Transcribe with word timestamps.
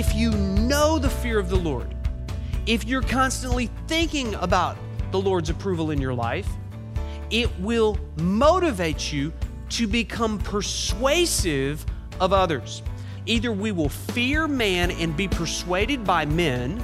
if 0.00 0.14
you 0.14 0.30
know 0.30 0.98
the 0.98 1.10
fear 1.10 1.38
of 1.38 1.50
the 1.50 1.56
Lord, 1.56 1.94
if 2.64 2.84
you're 2.84 3.02
constantly 3.02 3.68
thinking 3.86 4.34
about 4.36 4.78
the 5.10 5.20
Lord's 5.20 5.50
approval 5.50 5.90
in 5.90 6.00
your 6.00 6.14
life, 6.14 6.48
it 7.28 7.50
will 7.60 7.98
motivate 8.16 9.12
you 9.12 9.30
to 9.68 9.86
become 9.86 10.38
persuasive 10.38 11.84
of 12.18 12.32
others. 12.32 12.82
Either 13.26 13.52
we 13.52 13.72
will 13.72 13.90
fear 13.90 14.48
man 14.48 14.90
and 14.92 15.14
be 15.18 15.28
persuaded 15.28 16.02
by 16.02 16.24
men, 16.24 16.82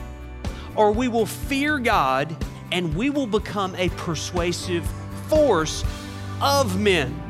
or 0.74 0.92
we 0.92 1.08
will 1.08 1.24
fear 1.24 1.78
God 1.78 2.36
and 2.70 2.94
we 2.94 3.08
will 3.08 3.26
become 3.26 3.74
a 3.76 3.88
persuasive 3.96 4.86
force 5.28 5.86
of 6.42 6.78
men. 6.78 7.25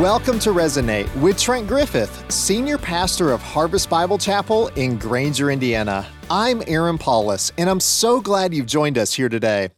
Welcome 0.00 0.38
to 0.38 0.54
Resonate 0.54 1.14
with 1.20 1.38
Trent 1.38 1.68
Griffith, 1.68 2.24
Senior 2.32 2.78
Pastor 2.78 3.30
of 3.30 3.42
Harvest 3.42 3.90
Bible 3.90 4.16
Chapel 4.16 4.68
in 4.68 4.96
Granger, 4.96 5.50
Indiana. 5.50 6.06
I'm 6.30 6.62
Aaron 6.66 6.96
Paulus, 6.96 7.52
and 7.58 7.68
I'm 7.68 7.78
so 7.78 8.18
glad 8.22 8.54
you've 8.54 8.64
joined 8.64 8.96
us 8.96 9.12
here 9.12 9.28
today. 9.28 9.68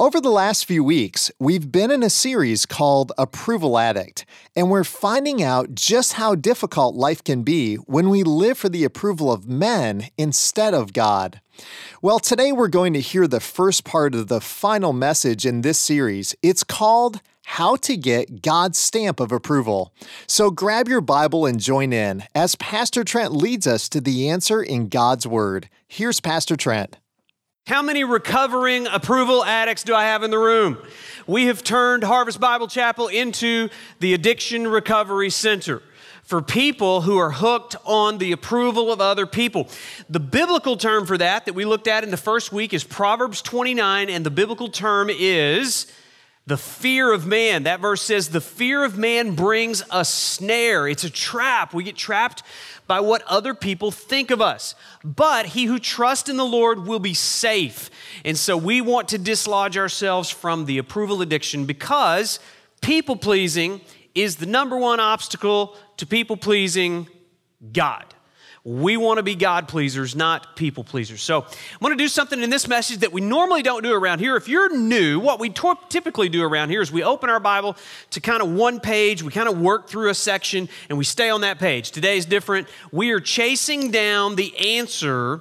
Over 0.00 0.20
the 0.20 0.30
last 0.30 0.66
few 0.66 0.82
weeks, 0.82 1.30
we've 1.38 1.70
been 1.70 1.92
in 1.92 2.02
a 2.02 2.10
series 2.10 2.66
called 2.66 3.12
Approval 3.16 3.78
Addict, 3.78 4.26
and 4.56 4.68
we're 4.68 4.82
finding 4.82 5.44
out 5.44 5.76
just 5.76 6.14
how 6.14 6.34
difficult 6.34 6.96
life 6.96 7.22
can 7.22 7.44
be 7.44 7.76
when 7.76 8.10
we 8.10 8.24
live 8.24 8.58
for 8.58 8.68
the 8.68 8.82
approval 8.82 9.30
of 9.30 9.46
men 9.48 10.08
instead 10.18 10.74
of 10.74 10.92
God. 10.92 11.40
Well, 12.02 12.18
today 12.18 12.50
we're 12.50 12.66
going 12.66 12.94
to 12.94 13.00
hear 13.00 13.28
the 13.28 13.38
first 13.38 13.84
part 13.84 14.16
of 14.16 14.26
the 14.26 14.40
final 14.40 14.92
message 14.92 15.46
in 15.46 15.60
this 15.60 15.78
series. 15.78 16.34
It's 16.42 16.64
called 16.64 17.20
how 17.44 17.76
to 17.76 17.96
get 17.96 18.42
God's 18.42 18.78
stamp 18.78 19.20
of 19.20 19.32
approval. 19.32 19.92
So 20.26 20.50
grab 20.50 20.88
your 20.88 21.00
Bible 21.00 21.46
and 21.46 21.60
join 21.60 21.92
in 21.92 22.24
as 22.34 22.54
Pastor 22.56 23.04
Trent 23.04 23.32
leads 23.32 23.66
us 23.66 23.88
to 23.90 24.00
the 24.00 24.28
answer 24.28 24.62
in 24.62 24.88
God's 24.88 25.26
Word. 25.26 25.68
Here's 25.86 26.20
Pastor 26.20 26.56
Trent. 26.56 26.98
How 27.66 27.80
many 27.80 28.02
recovering 28.02 28.88
approval 28.88 29.44
addicts 29.44 29.84
do 29.84 29.94
I 29.94 30.04
have 30.04 30.24
in 30.24 30.30
the 30.32 30.38
room? 30.38 30.78
We 31.28 31.46
have 31.46 31.62
turned 31.62 32.02
Harvest 32.02 32.40
Bible 32.40 32.66
Chapel 32.66 33.06
into 33.06 33.68
the 34.00 34.14
Addiction 34.14 34.66
Recovery 34.66 35.30
Center 35.30 35.80
for 36.24 36.42
people 36.42 37.02
who 37.02 37.18
are 37.18 37.30
hooked 37.30 37.76
on 37.84 38.18
the 38.18 38.32
approval 38.32 38.92
of 38.92 39.00
other 39.00 39.26
people. 39.26 39.68
The 40.08 40.18
biblical 40.18 40.76
term 40.76 41.06
for 41.06 41.18
that 41.18 41.44
that 41.46 41.54
we 41.54 41.64
looked 41.64 41.86
at 41.86 42.04
in 42.04 42.10
the 42.10 42.16
first 42.16 42.52
week 42.52 42.72
is 42.72 42.84
Proverbs 42.84 43.42
29, 43.42 44.08
and 44.08 44.26
the 44.26 44.30
biblical 44.30 44.68
term 44.68 45.08
is 45.10 45.86
the 46.46 46.56
fear 46.56 47.12
of 47.12 47.26
man. 47.26 47.64
That 47.64 47.80
verse 47.80 48.02
says, 48.02 48.28
the 48.28 48.40
fear 48.40 48.84
of 48.84 48.98
man 48.98 49.34
brings 49.34 49.82
a 49.90 50.04
snare. 50.04 50.88
It's 50.88 51.04
a 51.04 51.10
trap. 51.10 51.72
We 51.72 51.84
get 51.84 51.96
trapped 51.96 52.42
by 52.86 53.00
what 53.00 53.22
other 53.22 53.54
people 53.54 53.90
think 53.90 54.30
of 54.30 54.40
us. 54.40 54.74
But 55.04 55.46
he 55.46 55.66
who 55.66 55.78
trusts 55.78 56.28
in 56.28 56.36
the 56.36 56.44
Lord 56.44 56.86
will 56.86 56.98
be 56.98 57.14
safe. 57.14 57.90
And 58.24 58.36
so 58.36 58.56
we 58.56 58.80
want 58.80 59.08
to 59.08 59.18
dislodge 59.18 59.78
ourselves 59.78 60.30
from 60.30 60.66
the 60.66 60.78
approval 60.78 61.22
addiction 61.22 61.64
because 61.64 62.40
people 62.80 63.16
pleasing 63.16 63.80
is 64.14 64.36
the 64.36 64.46
number 64.46 64.76
one 64.76 65.00
obstacle 65.00 65.76
to 65.96 66.06
people 66.06 66.36
pleasing 66.36 67.06
God. 67.72 68.04
We 68.64 68.96
want 68.96 69.18
to 69.18 69.24
be 69.24 69.34
God 69.34 69.66
pleasers, 69.66 70.14
not 70.14 70.54
people 70.54 70.84
pleasers. 70.84 71.20
So 71.20 71.40
I'm 71.42 71.78
going 71.80 71.96
to 71.98 72.02
do 72.02 72.06
something 72.06 72.40
in 72.40 72.48
this 72.48 72.68
message 72.68 72.98
that 72.98 73.12
we 73.12 73.20
normally 73.20 73.62
don't 73.62 73.82
do 73.82 73.92
around 73.92 74.20
here. 74.20 74.36
If 74.36 74.46
you're 74.46 74.76
new, 74.76 75.18
what 75.18 75.40
we 75.40 75.52
typically 75.88 76.28
do 76.28 76.44
around 76.44 76.70
here 76.70 76.80
is 76.80 76.92
we 76.92 77.02
open 77.02 77.28
our 77.28 77.40
Bible 77.40 77.76
to 78.10 78.20
kind 78.20 78.40
of 78.40 78.52
one 78.52 78.78
page, 78.78 79.20
we 79.20 79.32
kind 79.32 79.48
of 79.48 79.60
work 79.60 79.88
through 79.88 80.10
a 80.10 80.14
section, 80.14 80.68
and 80.88 80.96
we 80.96 81.02
stay 81.02 81.28
on 81.28 81.40
that 81.40 81.58
page. 81.58 81.90
Today's 81.90 82.24
different. 82.24 82.68
We 82.92 83.10
are 83.10 83.18
chasing 83.18 83.90
down 83.90 84.36
the 84.36 84.56
answer 84.78 85.40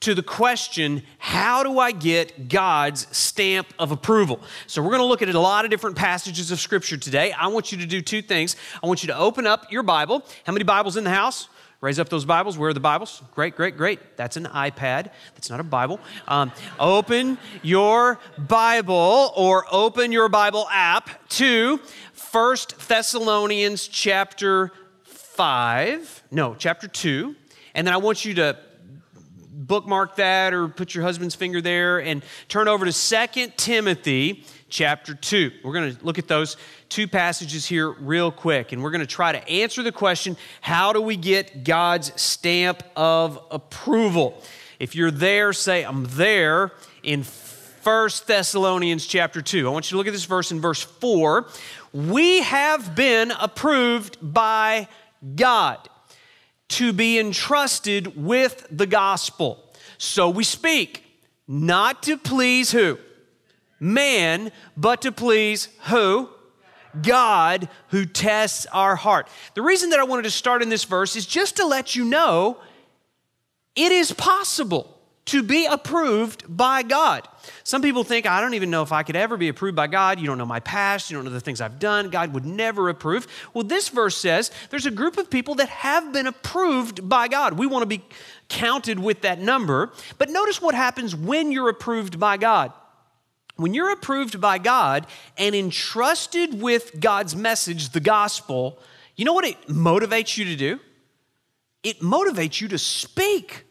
to 0.00 0.14
the 0.14 0.22
question, 0.22 1.02
how 1.18 1.62
do 1.62 1.78
I 1.78 1.90
get 1.90 2.48
God's 2.48 3.06
stamp 3.16 3.68
of 3.78 3.90
approval? 3.90 4.40
So, 4.66 4.82
we're 4.82 4.90
going 4.90 5.00
to 5.00 5.06
look 5.06 5.22
at 5.22 5.28
a 5.30 5.38
lot 5.38 5.64
of 5.64 5.70
different 5.70 5.96
passages 5.96 6.50
of 6.50 6.60
Scripture 6.60 6.98
today. 6.98 7.32
I 7.32 7.46
want 7.46 7.72
you 7.72 7.78
to 7.78 7.86
do 7.86 8.02
two 8.02 8.20
things. 8.20 8.56
I 8.82 8.86
want 8.86 9.02
you 9.02 9.06
to 9.06 9.16
open 9.16 9.46
up 9.46 9.72
your 9.72 9.82
Bible. 9.82 10.22
How 10.44 10.52
many 10.52 10.64
Bibles 10.64 10.98
in 10.98 11.04
the 11.04 11.10
house? 11.10 11.48
Raise 11.84 11.98
up 11.98 12.08
those 12.08 12.24
Bibles. 12.24 12.56
Where 12.56 12.70
are 12.70 12.72
the 12.72 12.80
Bibles? 12.80 13.20
Great, 13.34 13.56
great, 13.56 13.76
great. 13.76 14.16
That's 14.16 14.38
an 14.38 14.46
iPad. 14.46 15.10
That's 15.34 15.50
not 15.50 15.60
a 15.60 15.62
Bible. 15.62 16.00
Um, 16.26 16.50
open 16.80 17.36
your 17.60 18.18
Bible 18.38 19.34
or 19.36 19.66
open 19.70 20.10
your 20.10 20.30
Bible 20.30 20.66
app 20.72 21.28
to 21.32 21.76
First 22.14 22.88
Thessalonians 22.88 23.86
chapter 23.86 24.72
5. 25.02 26.22
No, 26.30 26.54
chapter 26.54 26.88
2. 26.88 27.36
And 27.74 27.86
then 27.86 27.92
I 27.92 27.98
want 27.98 28.24
you 28.24 28.32
to 28.32 28.56
bookmark 29.54 30.16
that 30.16 30.52
or 30.52 30.68
put 30.68 30.94
your 30.94 31.04
husband's 31.04 31.34
finger 31.34 31.60
there 31.60 32.00
and 32.00 32.22
turn 32.48 32.68
over 32.68 32.84
to 32.84 32.92
Second 32.92 33.56
Timothy 33.56 34.44
chapter 34.68 35.14
2. 35.14 35.52
We're 35.62 35.72
going 35.72 35.94
to 35.96 36.04
look 36.04 36.18
at 36.18 36.28
those 36.28 36.56
two 36.88 37.06
passages 37.06 37.64
here 37.64 37.90
real 37.90 38.32
quick, 38.32 38.72
and 38.72 38.82
we're 38.82 38.90
going 38.90 39.00
to 39.00 39.06
try 39.06 39.32
to 39.32 39.48
answer 39.48 39.82
the 39.82 39.92
question 39.92 40.36
how 40.60 40.92
do 40.92 41.00
we 41.00 41.16
get 41.16 41.64
God's 41.64 42.20
stamp 42.20 42.82
of 42.96 43.38
approval? 43.50 44.42
If 44.78 44.94
you're 44.96 45.12
there, 45.12 45.52
say, 45.52 45.84
I'm 45.84 46.06
there 46.10 46.72
in 47.02 47.22
First 47.22 48.26
Thessalonians 48.26 49.06
chapter 49.06 49.40
2. 49.40 49.68
I 49.68 49.70
want 49.70 49.90
you 49.90 49.94
to 49.94 49.98
look 49.98 50.06
at 50.06 50.12
this 50.12 50.24
verse 50.24 50.50
in 50.50 50.60
verse 50.60 50.82
4. 50.82 51.46
We 51.92 52.42
have 52.42 52.94
been 52.94 53.30
approved 53.30 54.18
by 54.20 54.88
God 55.36 55.88
to 56.74 56.92
be 56.92 57.18
entrusted 57.18 58.16
with 58.16 58.66
the 58.70 58.86
gospel. 58.86 59.62
So 59.98 60.28
we 60.28 60.44
speak, 60.44 61.04
not 61.46 62.02
to 62.04 62.16
please 62.16 62.70
who? 62.70 62.98
man, 63.84 64.50
but 64.76 65.02
to 65.02 65.12
please 65.12 65.68
who? 65.86 66.28
God 67.02 67.68
who 67.88 68.06
tests 68.06 68.66
our 68.72 68.96
heart. 68.96 69.28
The 69.54 69.62
reason 69.62 69.90
that 69.90 70.00
I 70.00 70.04
wanted 70.04 70.22
to 70.22 70.30
start 70.30 70.62
in 70.62 70.68
this 70.68 70.84
verse 70.84 71.16
is 71.16 71.26
just 71.26 71.56
to 71.56 71.66
let 71.66 71.96
you 71.96 72.04
know 72.04 72.58
it 73.74 73.90
is 73.90 74.12
possible 74.12 74.98
to 75.26 75.42
be 75.42 75.66
approved 75.66 76.44
by 76.48 76.82
God. 76.82 77.26
Some 77.62 77.82
people 77.82 78.04
think, 78.04 78.26
I 78.26 78.40
don't 78.40 78.54
even 78.54 78.70
know 78.70 78.82
if 78.82 78.92
I 78.92 79.02
could 79.02 79.16
ever 79.16 79.36
be 79.36 79.48
approved 79.48 79.76
by 79.76 79.86
God. 79.86 80.20
You 80.20 80.26
don't 80.26 80.38
know 80.38 80.46
my 80.46 80.60
past. 80.60 81.10
You 81.10 81.16
don't 81.16 81.24
know 81.24 81.30
the 81.30 81.40
things 81.40 81.60
I've 81.60 81.78
done. 81.78 82.10
God 82.10 82.32
would 82.34 82.44
never 82.44 82.88
approve. 82.88 83.26
Well, 83.52 83.64
this 83.64 83.88
verse 83.88 84.16
says 84.16 84.50
there's 84.70 84.86
a 84.86 84.90
group 84.90 85.18
of 85.18 85.30
people 85.30 85.54
that 85.56 85.68
have 85.68 86.12
been 86.12 86.26
approved 86.26 87.08
by 87.08 87.28
God. 87.28 87.54
We 87.54 87.66
want 87.66 87.82
to 87.82 87.86
be 87.86 88.04
counted 88.48 88.98
with 88.98 89.22
that 89.22 89.40
number. 89.40 89.92
But 90.18 90.30
notice 90.30 90.60
what 90.60 90.74
happens 90.74 91.14
when 91.14 91.52
you're 91.52 91.68
approved 91.68 92.18
by 92.18 92.36
God. 92.36 92.72
When 93.56 93.72
you're 93.72 93.92
approved 93.92 94.40
by 94.40 94.58
God 94.58 95.06
and 95.38 95.54
entrusted 95.54 96.60
with 96.60 96.98
God's 96.98 97.36
message, 97.36 97.90
the 97.90 98.00
gospel, 98.00 98.80
you 99.16 99.24
know 99.24 99.32
what 99.32 99.44
it 99.44 99.68
motivates 99.68 100.36
you 100.36 100.44
to 100.46 100.56
do? 100.56 100.80
It 101.84 102.00
motivates 102.00 102.60
you 102.60 102.68
to 102.68 102.78
speak. 102.78 103.64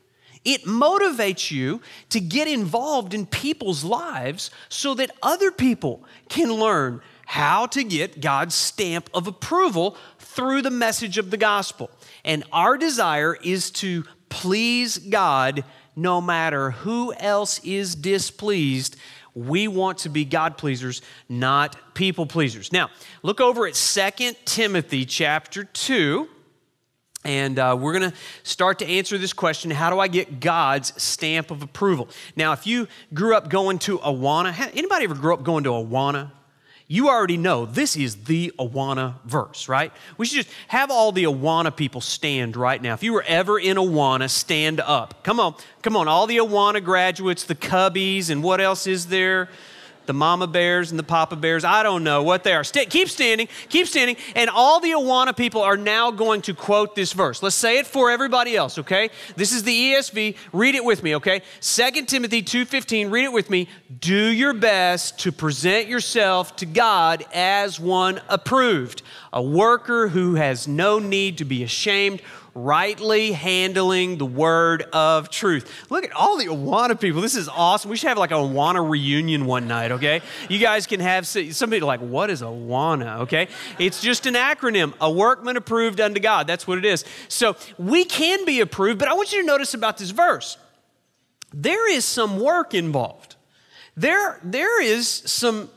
It 0.45 0.63
motivates 0.65 1.51
you 1.51 1.81
to 2.09 2.19
get 2.19 2.47
involved 2.47 3.13
in 3.13 3.25
people's 3.25 3.83
lives 3.83 4.51
so 4.69 4.93
that 4.95 5.11
other 5.21 5.51
people 5.51 6.03
can 6.29 6.51
learn 6.51 7.01
how 7.25 7.65
to 7.67 7.83
get 7.83 8.19
God's 8.21 8.55
stamp 8.55 9.09
of 9.13 9.27
approval 9.27 9.97
through 10.19 10.61
the 10.61 10.71
message 10.71 11.17
of 11.17 11.31
the 11.31 11.37
gospel. 11.37 11.89
And 12.25 12.43
our 12.51 12.77
desire 12.77 13.37
is 13.41 13.71
to 13.71 14.03
please 14.29 14.97
God 14.97 15.63
no 15.95 16.19
matter 16.19 16.71
who 16.71 17.13
else 17.13 17.59
is 17.63 17.95
displeased 17.95 18.97
we 19.35 19.67
want 19.67 19.99
to 19.99 20.09
be 20.09 20.25
God 20.25 20.57
pleasers, 20.57 21.01
not 21.27 21.95
people 21.95 22.25
pleasers. 22.25 22.71
Now, 22.71 22.89
look 23.23 23.41
over 23.41 23.65
at 23.65 23.75
Second 23.75 24.37
Timothy 24.45 25.05
chapter 25.05 25.63
2. 25.63 26.29
And 27.25 27.57
uh, 27.57 27.77
we're 27.79 27.97
going 27.97 28.11
to 28.11 28.17
start 28.43 28.79
to 28.79 28.85
answer 28.85 29.17
this 29.17 29.33
question 29.33 29.71
how 29.71 29.89
do 29.89 29.99
I 29.99 30.07
get 30.07 30.39
God's 30.39 31.01
stamp 31.01 31.51
of 31.51 31.61
approval? 31.61 32.09
Now, 32.35 32.53
if 32.53 32.67
you 32.67 32.87
grew 33.13 33.35
up 33.35 33.49
going 33.49 33.79
to 33.79 33.99
Awana, 33.99 34.53
anybody 34.75 35.05
ever 35.05 35.15
grew 35.15 35.33
up 35.33 35.43
going 35.43 35.63
to 35.63 35.71
Awana? 35.71 36.31
you 36.87 37.09
already 37.09 37.37
know 37.37 37.65
this 37.65 37.95
is 37.95 38.25
the 38.25 38.51
Awana 38.59 39.15
verse, 39.25 39.67
right? 39.67 39.91
We 40.17 40.25
should 40.25 40.45
just 40.45 40.55
have 40.67 40.91
all 40.91 41.11
the 41.11 41.23
Awana 41.23 41.75
people 41.75 42.01
stand 42.01 42.55
right 42.55 42.79
now. 42.81 42.93
If 42.93 43.01
you 43.01 43.13
were 43.13 43.23
ever 43.27 43.57
in 43.57 43.77
Awana, 43.77 44.29
stand 44.29 44.79
up. 44.79 45.23
Come 45.23 45.39
on, 45.39 45.55
come 45.81 45.95
on, 45.95 46.07
all 46.07 46.27
the 46.27 46.37
Awana 46.37 46.83
graduates, 46.83 47.45
the 47.45 47.55
Cubbies, 47.55 48.29
and 48.29 48.43
what 48.43 48.61
else 48.61 48.85
is 48.85 49.07
there? 49.07 49.49
The 50.05 50.13
mama 50.13 50.47
bears 50.47 50.91
and 50.91 50.99
the 50.99 51.03
papa 51.03 51.35
bears. 51.35 51.63
I 51.63 51.83
don't 51.83 52.03
know 52.03 52.23
what 52.23 52.43
they 52.43 52.53
are. 52.53 52.63
St- 52.63 52.89
keep 52.89 53.09
standing, 53.09 53.47
keep 53.69 53.87
standing. 53.87 54.17
And 54.35 54.49
all 54.49 54.79
the 54.79 54.91
Awana 54.91 55.35
people 55.35 55.61
are 55.61 55.77
now 55.77 56.11
going 56.11 56.41
to 56.43 56.53
quote 56.53 56.95
this 56.95 57.13
verse. 57.13 57.41
Let's 57.41 57.55
say 57.55 57.79
it 57.79 57.87
for 57.87 58.11
everybody 58.11 58.55
else, 58.55 58.77
okay? 58.79 59.09
This 59.35 59.51
is 59.51 59.63
the 59.63 59.93
ESV. 59.93 60.35
Read 60.51 60.75
it 60.75 60.83
with 60.83 61.03
me, 61.03 61.15
okay? 61.15 61.41
2 61.61 62.05
Timothy 62.05 62.41
2:15. 62.41 63.11
Read 63.11 63.25
it 63.25 63.33
with 63.33 63.49
me. 63.49 63.67
Do 63.99 64.27
your 64.27 64.53
best 64.53 65.19
to 65.19 65.31
present 65.31 65.87
yourself 65.87 66.55
to 66.57 66.65
God 66.65 67.25
as 67.33 67.79
one 67.79 68.21
approved, 68.29 69.01
a 69.31 69.41
worker 69.41 70.09
who 70.09 70.35
has 70.35 70.67
no 70.67 70.99
need 70.99 71.37
to 71.37 71.45
be 71.45 71.63
ashamed, 71.63 72.21
rightly 72.55 73.31
handling 73.31 74.17
the 74.17 74.25
word 74.25 74.83
of 74.93 75.29
truth. 75.29 75.69
Look 75.89 76.03
at 76.03 76.11
all 76.11 76.37
the 76.37 76.45
Awana 76.45 76.99
people. 76.99 77.21
This 77.21 77.35
is 77.35 77.49
awesome. 77.49 77.89
We 77.89 77.97
should 77.97 78.09
have 78.09 78.17
like 78.17 78.31
a 78.31 78.35
Awana 78.35 78.87
reunion 78.87 79.45
one 79.45 79.67
night, 79.67 79.91
okay? 79.93 80.21
You 80.49 80.59
guys 80.59 80.85
can 80.85 80.99
have 80.99 81.25
somebody 81.25 81.81
like, 81.81 81.99
what 81.99 82.29
is 82.29 82.41
Awana, 82.41 83.21
okay? 83.21 83.47
It's 83.79 84.01
just 84.01 84.25
an 84.25 84.35
acronym, 84.35 84.93
a 85.01 85.11
workman 85.11 85.57
approved 85.57 85.99
unto 85.99 86.19
God. 86.19 86.45
That's 86.45 86.67
what 86.67 86.77
it 86.77 86.85
is. 86.85 87.05
So 87.27 87.55
we 87.77 88.05
can 88.05 88.45
be 88.45 88.59
approved, 88.61 88.99
but 88.99 89.07
I 89.07 89.13
want 89.13 89.31
you 89.31 89.41
to 89.41 89.47
notice 89.47 89.73
about 89.73 89.97
this 89.97 90.11
verse. 90.11 90.57
There 91.53 91.91
is 91.91 92.05
some 92.05 92.39
work 92.39 92.73
involved. 92.73 93.35
There, 93.95 94.39
there 94.43 94.81
is 94.81 95.07
some 95.07 95.69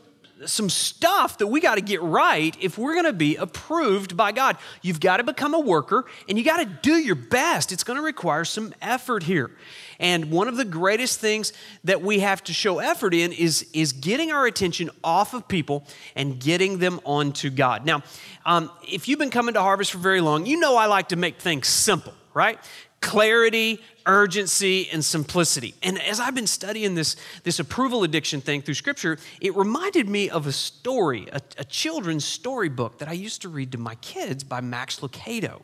some 0.45 0.69
stuff 0.69 1.39
that 1.39 1.47
we 1.47 1.61
got 1.61 1.77
to 1.77 1.81
get 1.81 2.03
right 2.03 2.55
if 2.61 2.77
we're 2.77 2.93
going 2.93 3.07
to 3.07 3.13
be 3.13 3.37
approved 3.37 4.17
by 4.17 4.33
God. 4.33 4.59
You've 4.83 5.01
got 5.01 5.17
to 5.17 5.25
become 5.25 5.55
a 5.55 5.61
worker 5.61 6.05
and 6.29 6.37
you 6.37 6.45
got 6.45 6.59
to 6.59 6.67
do 6.67 6.97
your 6.97 7.15
best. 7.15 7.73
It's 7.73 7.85
going 7.85 7.99
to 7.99 8.05
require 8.05 8.45
some 8.45 8.75
effort 8.83 9.23
here. 9.23 9.51
And 9.99 10.31
one 10.31 10.47
of 10.47 10.57
the 10.57 10.65
greatest 10.65 11.21
things 11.21 11.55
that 11.85 12.03
we 12.03 12.19
have 12.21 12.45
to 12.45 12.53
show 12.53 12.81
effort 12.81 13.15
in 13.15 13.33
is, 13.33 13.67
is 13.73 13.93
getting 13.93 14.31
our 14.31 14.47
attention 14.47 14.91
off 15.03 15.33
of 15.33 15.49
people 15.49 15.87
and 16.15 16.39
getting 16.39 16.79
them 16.79 17.01
onto 17.05 17.49
God. 17.49 17.87
Now, 17.87 18.03
um, 18.45 18.71
if 18.87 19.09
you've 19.09 19.19
been 19.19 19.31
coming 19.31 19.55
to 19.55 19.63
Harvest 19.63 19.93
for 19.93 19.99
very 19.99 20.21
long, 20.21 20.45
you 20.45 20.61
know 20.61 20.77
I 20.77 20.87
like 20.87 21.09
to 21.09 21.17
make 21.17 21.41
things 21.41 21.67
simple, 21.67 22.13
right? 22.35 22.59
Clarity, 23.07 23.81
urgency, 24.05 24.89
and 24.91 25.05
simplicity. 25.05 25.75
And 25.81 25.97
as 26.03 26.19
I've 26.19 26.35
been 26.35 26.49
studying 26.49 26.97
this, 26.97 27.15
this 27.45 27.61
approval 27.61 28.03
addiction 28.03 28.41
thing 28.41 28.63
through 28.63 28.75
scripture, 28.75 29.17
it 29.41 29.55
reminded 29.55 30.09
me 30.09 30.29
of 30.29 30.49
a 30.49 30.53
story, 30.53 31.29
a, 31.33 31.41
a 31.57 31.65
children's 31.65 32.25
storybook 32.25 32.99
that 32.99 33.09
I 33.09 33.13
used 33.13 33.43
to 33.43 33.49
read 33.49 33.71
to 33.73 33.79
my 33.79 33.95
kids 33.97 34.43
by 34.43 34.61
Max 34.61 34.99
Lucado. 34.99 35.63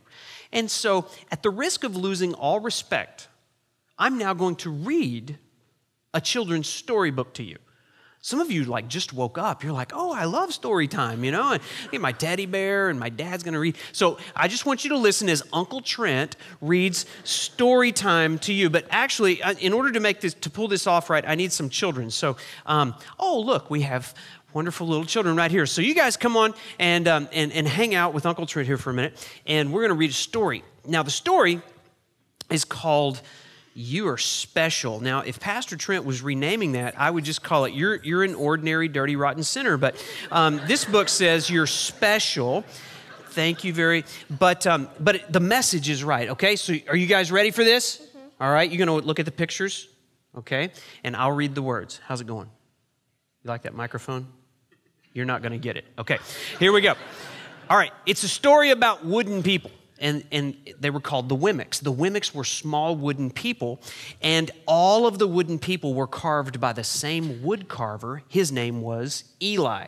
And 0.52 0.70
so, 0.70 1.06
at 1.32 1.42
the 1.42 1.50
risk 1.50 1.82
of 1.82 1.96
losing 1.96 2.32
all 2.34 2.60
respect, 2.60 3.26
I'm 3.98 4.18
now 4.18 4.34
going 4.34 4.56
to 4.56 4.70
read 4.70 5.36
a 6.14 6.20
children's 6.20 6.68
storybook 6.68 7.34
to 7.34 7.42
you. 7.42 7.58
Some 8.24 8.38
of 8.38 8.52
you 8.52 8.62
like 8.64 8.86
just 8.86 9.12
woke 9.12 9.36
up. 9.36 9.64
You're 9.64 9.72
like, 9.72 9.90
oh, 9.92 10.12
I 10.12 10.26
love 10.26 10.54
story 10.54 10.86
time, 10.86 11.24
you 11.24 11.32
know? 11.32 11.54
And 11.54 11.62
get 11.90 12.00
my 12.00 12.12
teddy 12.12 12.46
bear 12.46 12.88
and 12.88 12.98
my 12.98 13.08
dad's 13.08 13.42
gonna 13.42 13.58
read. 13.58 13.76
So 13.90 14.16
I 14.36 14.46
just 14.46 14.64
want 14.64 14.84
you 14.84 14.90
to 14.90 14.96
listen 14.96 15.28
as 15.28 15.42
Uncle 15.52 15.80
Trent 15.80 16.36
reads 16.60 17.04
story 17.24 17.90
time 17.90 18.38
to 18.38 18.52
you. 18.52 18.70
But 18.70 18.86
actually, 18.90 19.42
uh, 19.42 19.54
in 19.54 19.72
order 19.72 19.90
to 19.90 19.98
make 19.98 20.20
this, 20.20 20.34
to 20.34 20.50
pull 20.50 20.68
this 20.68 20.86
off 20.86 21.10
right, 21.10 21.24
I 21.26 21.34
need 21.34 21.52
some 21.52 21.68
children. 21.68 22.12
So, 22.12 22.36
um, 22.64 22.94
oh, 23.18 23.40
look, 23.40 23.70
we 23.70 23.82
have 23.82 24.14
wonderful 24.52 24.86
little 24.86 25.04
children 25.04 25.34
right 25.34 25.50
here. 25.50 25.66
So 25.66 25.82
you 25.82 25.92
guys 25.92 26.16
come 26.16 26.36
on 26.36 26.54
and, 26.78 27.08
um, 27.08 27.28
and, 27.32 27.50
and 27.52 27.66
hang 27.66 27.92
out 27.92 28.14
with 28.14 28.24
Uncle 28.24 28.46
Trent 28.46 28.68
here 28.68 28.78
for 28.78 28.90
a 28.90 28.94
minute. 28.94 29.28
And 29.48 29.72
we're 29.72 29.82
gonna 29.82 29.98
read 29.98 30.10
a 30.10 30.14
story. 30.14 30.62
Now, 30.86 31.02
the 31.02 31.10
story 31.10 31.60
is 32.50 32.64
called 32.64 33.20
you 33.74 34.08
are 34.08 34.18
special. 34.18 35.00
Now, 35.00 35.20
if 35.20 35.40
Pastor 35.40 35.76
Trent 35.76 36.04
was 36.04 36.22
renaming 36.22 36.72
that, 36.72 36.98
I 36.98 37.10
would 37.10 37.24
just 37.24 37.42
call 37.42 37.64
it 37.64 37.72
you're, 37.72 37.96
you're 37.96 38.22
an 38.22 38.34
ordinary, 38.34 38.88
dirty, 38.88 39.16
rotten 39.16 39.42
sinner. 39.42 39.76
But 39.76 40.04
um, 40.30 40.60
this 40.66 40.84
book 40.84 41.08
says 41.08 41.48
you're 41.48 41.66
special. 41.66 42.64
Thank 43.30 43.64
you 43.64 43.72
very, 43.72 44.04
but 44.28 44.66
um, 44.66 44.90
but 45.00 45.32
the 45.32 45.40
message 45.40 45.88
is 45.88 46.04
right. 46.04 46.28
Okay, 46.30 46.54
so 46.54 46.74
are 46.88 46.96
you 46.96 47.06
guys 47.06 47.32
ready 47.32 47.50
for 47.50 47.64
this? 47.64 47.96
Mm-hmm. 47.96 48.18
All 48.40 48.52
right, 48.52 48.70
you're 48.70 48.84
gonna 48.84 49.06
look 49.06 49.18
at 49.20 49.24
the 49.24 49.32
pictures, 49.32 49.88
okay, 50.36 50.70
and 51.02 51.16
I'll 51.16 51.32
read 51.32 51.54
the 51.54 51.62
words. 51.62 51.98
How's 52.06 52.20
it 52.20 52.26
going? 52.26 52.50
You 53.42 53.48
like 53.48 53.62
that 53.62 53.74
microphone? 53.74 54.26
You're 55.14 55.24
not 55.24 55.40
gonna 55.40 55.56
get 55.56 55.78
it. 55.78 55.86
Okay, 55.98 56.18
here 56.58 56.72
we 56.72 56.82
go. 56.82 56.92
All 57.70 57.76
right, 57.78 57.92
it's 58.04 58.22
a 58.22 58.28
story 58.28 58.70
about 58.70 59.02
wooden 59.02 59.42
people 59.42 59.70
and, 60.02 60.24
and 60.32 60.56
they 60.78 60.90
were 60.90 61.00
called 61.00 61.30
the 61.30 61.36
Wemmicks. 61.36 61.80
The 61.80 61.92
Wemmicks 61.92 62.34
were 62.34 62.44
small 62.44 62.94
wooden 62.96 63.30
people, 63.30 63.80
and 64.20 64.50
all 64.66 65.06
of 65.06 65.18
the 65.18 65.28
wooden 65.28 65.58
people 65.58 65.94
were 65.94 66.08
carved 66.08 66.60
by 66.60 66.74
the 66.74 66.84
same 66.84 67.42
wood 67.42 67.68
carver. 67.68 68.22
His 68.28 68.52
name 68.52 68.82
was 68.82 69.24
Eli. 69.40 69.86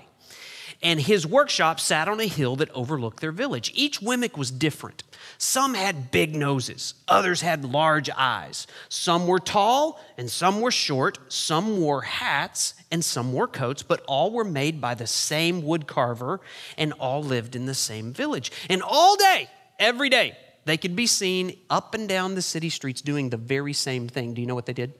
And 0.82 1.00
his 1.00 1.26
workshop 1.26 1.80
sat 1.80 2.08
on 2.08 2.20
a 2.20 2.26
hill 2.26 2.56
that 2.56 2.70
overlooked 2.72 3.20
their 3.20 3.32
village. 3.32 3.72
Each 3.74 4.00
Wemmick 4.00 4.36
was 4.36 4.50
different. 4.50 5.02
Some 5.38 5.74
had 5.74 6.10
big 6.10 6.36
noses, 6.36 6.94
others 7.08 7.40
had 7.40 7.64
large 7.64 8.10
eyes. 8.10 8.66
Some 8.90 9.26
were 9.26 9.38
tall 9.38 10.00
and 10.18 10.30
some 10.30 10.60
were 10.60 10.70
short. 10.70 11.18
Some 11.32 11.80
wore 11.80 12.02
hats 12.02 12.74
and 12.90 13.04
some 13.04 13.32
wore 13.32 13.48
coats, 13.48 13.82
but 13.82 14.04
all 14.06 14.30
were 14.30 14.44
made 14.44 14.80
by 14.80 14.94
the 14.94 15.06
same 15.06 15.62
wood 15.62 15.86
carver 15.86 16.40
and 16.76 16.92
all 16.94 17.22
lived 17.22 17.56
in 17.56 17.66
the 17.66 17.74
same 17.74 18.12
village. 18.12 18.52
And 18.68 18.82
all 18.82 19.16
day, 19.16 19.48
every 19.78 20.08
day, 20.08 20.36
they 20.64 20.76
could 20.76 20.96
be 20.96 21.06
seen 21.06 21.56
up 21.68 21.94
and 21.94 22.08
down 22.08 22.34
the 22.34 22.42
city 22.42 22.70
streets 22.70 23.02
doing 23.02 23.30
the 23.30 23.36
very 23.36 23.72
same 23.72 24.08
thing. 24.08 24.34
Do 24.34 24.40
you 24.40 24.46
know 24.46 24.54
what 24.54 24.66
they 24.66 24.72
did? 24.72 24.94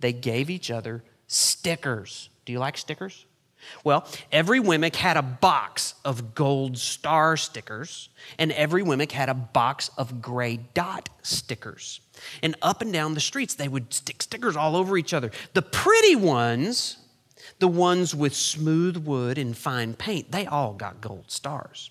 They 0.00 0.12
gave 0.12 0.50
each 0.50 0.70
other 0.70 1.02
stickers. 1.26 2.30
Do 2.44 2.52
you 2.52 2.58
like 2.58 2.76
stickers? 2.76 3.26
Well, 3.84 4.06
every 4.30 4.60
Wemmick 4.60 4.96
had 4.96 5.16
a 5.16 5.22
box 5.22 5.94
of 6.04 6.34
gold 6.34 6.78
star 6.78 7.36
stickers, 7.36 8.08
and 8.38 8.52
every 8.52 8.82
Wemmick 8.82 9.12
had 9.12 9.28
a 9.28 9.34
box 9.34 9.90
of 9.98 10.22
gray 10.22 10.58
dot 10.74 11.08
stickers. 11.22 12.00
And 12.42 12.54
up 12.62 12.80
and 12.82 12.92
down 12.92 13.14
the 13.14 13.20
streets, 13.20 13.54
they 13.54 13.68
would 13.68 13.92
stick 13.92 14.22
stickers 14.22 14.56
all 14.56 14.76
over 14.76 14.96
each 14.96 15.12
other. 15.12 15.30
The 15.54 15.62
pretty 15.62 16.16
ones, 16.16 16.98
the 17.58 17.68
ones 17.68 18.14
with 18.14 18.34
smooth 18.34 18.98
wood 18.98 19.38
and 19.38 19.56
fine 19.56 19.94
paint, 19.94 20.30
they 20.30 20.46
all 20.46 20.72
got 20.72 21.00
gold 21.00 21.30
stars. 21.30 21.90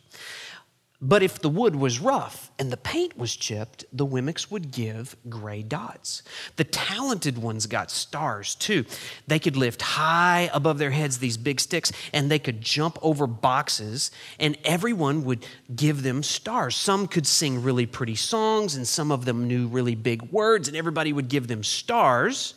But 1.08 1.22
if 1.22 1.40
the 1.40 1.50
wood 1.50 1.76
was 1.76 2.00
rough 2.00 2.50
and 2.58 2.72
the 2.72 2.78
paint 2.78 3.16
was 3.16 3.36
chipped, 3.36 3.86
the 3.94 4.08
Wemmicks 4.08 4.50
would 4.50 4.72
give 4.72 5.16
gray 5.30 5.62
dots. 5.62 6.24
The 6.56 6.64
talented 6.64 7.38
ones 7.38 7.68
got 7.68 7.92
stars 7.92 8.56
too. 8.56 8.86
They 9.28 9.38
could 9.38 9.56
lift 9.56 9.84
high 9.84 10.50
above 10.52 10.80
their 10.80 10.90
heads 10.90 11.20
these 11.20 11.38
big 11.38 11.60
sticks 11.60 11.92
and 12.12 12.32
they 12.32 12.40
could 12.40 12.60
jump 12.60 12.98
over 13.04 13.28
boxes, 13.28 14.10
and 14.40 14.58
everyone 14.66 15.26
would 15.26 15.46
give 15.76 16.02
them 16.02 16.24
stars. 16.24 16.76
Some 16.76 17.08
could 17.08 17.28
sing 17.28 17.62
really 17.62 17.86
pretty 17.86 18.16
songs, 18.16 18.76
and 18.76 18.88
some 18.88 19.12
of 19.12 19.26
them 19.26 19.48
knew 19.48 19.68
really 19.68 19.94
big 19.94 20.24
words, 20.32 20.68
and 20.68 20.76
everybody 20.76 21.14
would 21.14 21.28
give 21.30 21.48
them 21.48 21.64
stars. 21.64 22.56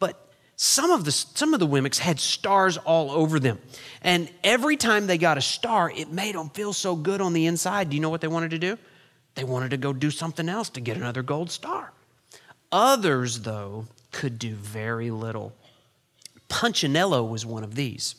But 0.00 0.27
some 0.60 0.90
of 0.90 1.04
the, 1.04 1.12
some 1.12 1.54
of 1.54 1.60
the 1.60 1.68
Wemmicks 1.68 1.98
had 1.98 2.18
stars 2.18 2.76
all 2.78 3.12
over 3.12 3.38
them. 3.38 3.60
And 4.02 4.28
every 4.42 4.76
time 4.76 5.06
they 5.06 5.16
got 5.16 5.38
a 5.38 5.40
star, 5.40 5.88
it 5.88 6.10
made 6.10 6.34
them 6.34 6.50
feel 6.50 6.72
so 6.72 6.96
good 6.96 7.20
on 7.20 7.32
the 7.32 7.46
inside. 7.46 7.90
Do 7.90 7.96
you 7.96 8.02
know 8.02 8.10
what 8.10 8.20
they 8.20 8.26
wanted 8.26 8.50
to 8.50 8.58
do? 8.58 8.76
They 9.36 9.44
wanted 9.44 9.70
to 9.70 9.76
go 9.76 9.92
do 9.92 10.10
something 10.10 10.48
else 10.48 10.68
to 10.70 10.80
get 10.80 10.96
another 10.96 11.22
gold 11.22 11.52
star. 11.52 11.92
Others, 12.72 13.42
though, 13.42 13.86
could 14.10 14.40
do 14.40 14.56
very 14.56 15.12
little. 15.12 15.52
Punchinello 16.48 17.22
was 17.22 17.46
one 17.46 17.62
of 17.62 17.76
these. 17.76 18.16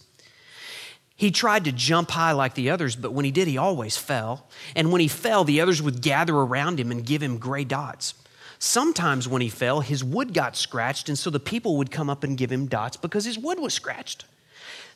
He 1.17 1.31
tried 1.31 1.65
to 1.65 1.73
jump 1.73 2.11
high 2.11 2.31
like 2.31 2.53
the 2.53 2.69
others, 2.69 2.95
but 2.95 3.11
when 3.11 3.25
he 3.25 3.31
did, 3.31 3.49
he 3.49 3.57
always 3.57 3.97
fell. 3.97 4.47
And 4.77 4.93
when 4.93 5.01
he 5.01 5.09
fell, 5.09 5.43
the 5.43 5.59
others 5.59 5.81
would 5.81 6.01
gather 6.01 6.33
around 6.37 6.79
him 6.79 6.89
and 6.89 7.05
give 7.05 7.21
him 7.21 7.37
gray 7.37 7.65
dots. 7.65 8.13
Sometimes 8.59 9.25
when 9.25 9.41
he 9.41 9.47
fell, 9.47 9.79
his 9.79 10.03
wood 10.03 10.33
got 10.33 10.57
scratched, 10.57 11.07
and 11.07 11.17
so 11.17 11.29
the 11.29 11.39
people 11.39 11.77
would 11.77 11.91
come 11.91 12.09
up 12.09 12.25
and 12.25 12.37
give 12.37 12.51
him 12.51 12.67
dots 12.67 12.97
because 12.97 13.23
his 13.23 13.39
wood 13.39 13.57
was 13.57 13.73
scratched. 13.73 14.25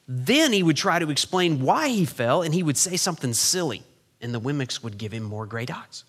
Then 0.05 0.51
he 0.51 0.61
would 0.61 0.75
try 0.75 0.99
to 0.99 1.09
explain 1.09 1.61
why 1.61 1.87
he 1.87 2.03
fell, 2.03 2.41
and 2.41 2.53
he 2.53 2.61
would 2.61 2.75
say 2.75 2.97
something 2.97 3.33
silly, 3.33 3.83
and 4.19 4.33
the 4.33 4.41
Wemmicks 4.41 4.83
would 4.83 4.97
give 4.97 5.13
him 5.13 5.23
more 5.23 5.45
gray 5.45 5.65
dots. 5.65 6.03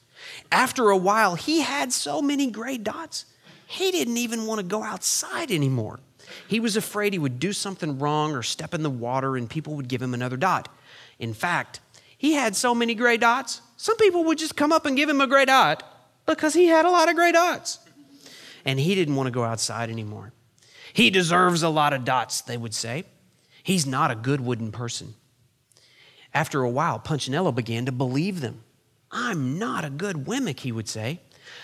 After 0.51 0.91
a 0.91 0.97
while, 0.97 1.37
he 1.37 1.61
had 1.61 1.93
so 1.93 2.21
many 2.21 2.51
gray 2.51 2.77
dots, 2.77 3.27
he 3.67 3.93
didn't 3.93 4.17
even 4.17 4.47
want 4.47 4.59
to 4.59 4.67
go 4.67 4.83
outside 4.83 5.53
anymore. 5.53 6.01
He 6.49 6.59
was 6.59 6.77
afraid 6.77 7.13
he 7.13 7.19
would 7.21 7.39
do 7.39 7.53
something 7.53 8.01
wrong 8.01 8.35
or 8.35 8.43
step 8.43 8.75
in 8.75 8.83
the 8.83 8.91
water, 8.91 9.37
and 9.37 9.49
people 9.49 9.75
would 9.75 9.89
give 9.89 10.03
him 10.03 10.13
another 10.13 10.37
dot. 10.37 10.69
In 11.21 11.33
fact, 11.33 11.81
he 12.19 12.33
had 12.33 12.57
so 12.57 12.75
many 12.75 12.97
gray 12.97 13.17
dots, 13.17 13.61
some 13.77 13.97
people 13.97 14.25
would 14.25 14.39
just 14.39 14.57
come 14.57 14.73
up 14.73 14.87
and 14.87 14.97
give 14.97 15.09
him 15.09 15.21
a 15.21 15.27
gray 15.29 15.45
dot 15.45 15.94
because 16.27 16.55
he 16.55 16.67
had 16.67 16.85
a 16.85 16.91
lot 16.91 17.09
of 17.09 17.17
gray 17.17 17.33
dots. 17.33 17.79
And 18.65 18.81
he 18.81 18.95
didn't 18.95 19.17
want 19.17 19.27
to 19.27 19.31
go 19.31 19.45
outside 19.45 19.91
anymore. 19.91 20.33
He 20.93 21.11
deserves 21.11 21.63
a 21.63 21.69
lot 21.69 21.93
of 21.93 22.05
dots, 22.05 22.41
they 22.41 22.57
would 22.57 22.75
say. 22.75 23.05
He's 23.63 23.87
not 23.87 24.11
a 24.11 24.17
good 24.17 24.41
wooden 24.41 24.73
person. 24.73 25.15
After 26.33 26.63
a 26.63 26.71
while, 26.71 26.99
Punchinello 26.99 27.53
began 27.53 27.87
to 27.87 27.93
believe 27.93 28.41
them. 28.41 28.65
I'm 29.11 29.59
not 29.59 29.85
a 29.85 29.91
good 29.91 30.27
Wemmick, 30.27 30.61
he 30.61 30.73
would 30.73 30.89
say. 30.89 31.21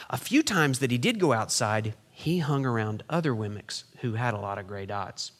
A 0.08 0.16
few 0.16 0.42
times 0.42 0.78
that 0.78 0.90
he 0.90 0.98
did 0.98 1.18
go 1.18 1.32
outside, 1.32 1.94
he 2.10 2.38
hung 2.38 2.64
around 2.64 3.02
other 3.08 3.32
Wemmicks 3.32 3.84
who 4.00 4.14
had 4.14 4.34
a 4.34 4.38
lot 4.40 4.58
of 4.58 4.66
gray 4.66 4.86
dots. 4.86 5.32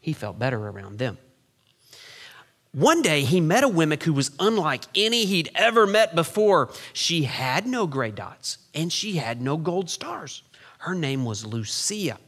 He 0.00 0.12
felt 0.12 0.38
better 0.38 0.68
around 0.68 0.98
them. 0.98 1.18
One 2.74 3.02
day 3.02 3.22
he 3.22 3.40
met 3.40 3.62
a 3.62 3.68
Wemmick 3.68 4.02
who 4.02 4.12
was 4.12 4.32
unlike 4.40 4.82
any 4.96 5.26
he'd 5.26 5.48
ever 5.54 5.86
met 5.86 6.16
before. 6.16 6.72
She 6.92 7.22
had 7.22 7.68
no 7.68 7.86
gray 7.86 8.10
dots 8.10 8.58
and 8.74 8.92
she 8.92 9.12
had 9.14 9.40
no 9.40 9.56
gold 9.56 9.88
stars. 9.88 10.42
Her 10.78 10.92
name 10.92 11.24
was 11.24 11.46
Lucia. 11.46 12.18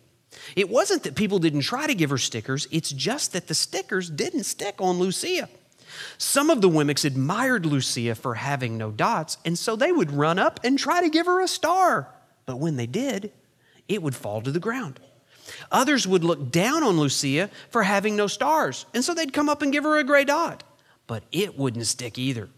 It 0.55 0.71
wasn't 0.71 1.03
that 1.03 1.17
people 1.17 1.41
didn't 1.41 1.63
try 1.63 1.89
to 1.89 1.97
give 1.97 2.11
her 2.11 2.19
stickers, 2.19 2.69
it's 2.71 2.91
just 2.91 3.33
that 3.33 3.49
the 3.49 3.55
stickers 3.55 4.09
didn't 4.09 4.45
stick 4.45 4.77
on 4.79 5.01
Lucia. 5.01 5.49
Some 6.17 6.49
of 6.49 6.61
the 6.61 6.69
Wemmicks 6.69 7.05
admired 7.05 7.67
Lucia 7.67 8.15
for 8.15 8.35
having 8.35 8.79
no 8.79 8.93
dots, 8.93 9.39
and 9.45 9.59
so 9.59 9.75
they 9.75 9.91
would 9.91 10.13
run 10.13 10.39
up 10.39 10.61
and 10.63 10.79
try 10.79 11.01
to 11.01 11.11
give 11.11 11.27
her 11.27 11.41
a 11.41 11.49
star. 11.49 12.15
But 12.45 12.61
when 12.61 12.77
they 12.77 12.87
did, 12.87 13.33
it 13.89 14.01
would 14.01 14.15
fall 14.15 14.43
to 14.43 14.53
the 14.53 14.61
ground. 14.61 15.01
Others 15.71 16.07
would 16.07 16.25
look 16.25 16.51
down 16.51 16.83
on 16.83 16.99
Lucia 16.99 17.51
for 17.71 17.83
having 17.83 18.17
no 18.17 18.27
stars, 18.27 18.87
and 18.95 19.05
so 19.05 19.15
they'd 19.15 19.33
come 19.33 19.49
up 19.49 19.63
and 19.63 19.73
give 19.73 19.85
her 19.85 19.99
a 19.99 20.05
gray 20.05 20.25
dot. 20.25 20.65
But 21.07 21.23
it 21.31 21.59
wouldn't 21.59 21.87
stick 21.87 22.19
either. 22.19 22.49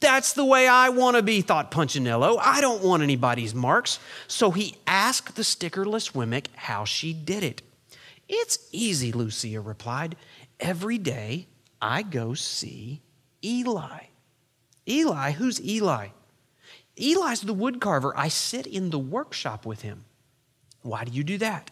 That's 0.00 0.32
the 0.32 0.44
way 0.44 0.68
I 0.68 0.90
want 0.90 1.16
to 1.16 1.22
be, 1.22 1.40
thought 1.40 1.70
Punchinello. 1.70 2.38
I 2.40 2.60
don't 2.60 2.84
want 2.84 3.02
anybody's 3.02 3.54
marks. 3.54 3.98
So 4.28 4.52
he 4.52 4.76
asked 4.86 5.34
the 5.34 5.42
stickerless 5.42 6.12
Wemmick 6.12 6.46
how 6.54 6.84
she 6.84 7.12
did 7.12 7.42
it. 7.42 7.62
It's 8.28 8.68
easy, 8.70 9.10
Lucia 9.10 9.60
replied. 9.60 10.16
Every 10.60 10.98
day 10.98 11.48
I 11.80 12.02
go 12.02 12.34
see 12.34 13.00
Eli. 13.42 14.04
Eli? 14.86 15.32
Who's 15.32 15.60
Eli? 15.60 16.08
Eli's 16.96 17.40
the 17.40 17.54
woodcarver. 17.54 18.12
I 18.14 18.28
sit 18.28 18.66
in 18.66 18.90
the 18.90 18.98
workshop 18.98 19.66
with 19.66 19.82
him. 19.82 20.04
Why 20.82 21.04
do 21.04 21.12
you 21.12 21.24
do 21.24 21.38
that? 21.38 21.70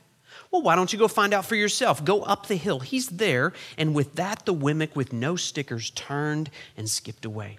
Well, 0.56 0.62
why 0.62 0.74
don't 0.74 0.90
you 0.90 0.98
go 0.98 1.06
find 1.06 1.34
out 1.34 1.44
for 1.44 1.54
yourself? 1.54 2.02
Go 2.02 2.22
up 2.22 2.46
the 2.46 2.56
hill. 2.56 2.80
He's 2.80 3.08
there. 3.08 3.52
And 3.76 3.94
with 3.94 4.14
that, 4.14 4.46
the 4.46 4.54
Wemmick 4.54 4.96
with 4.96 5.12
no 5.12 5.36
stickers 5.36 5.90
turned 5.90 6.48
and 6.78 6.88
skipped 6.88 7.26
away. 7.26 7.58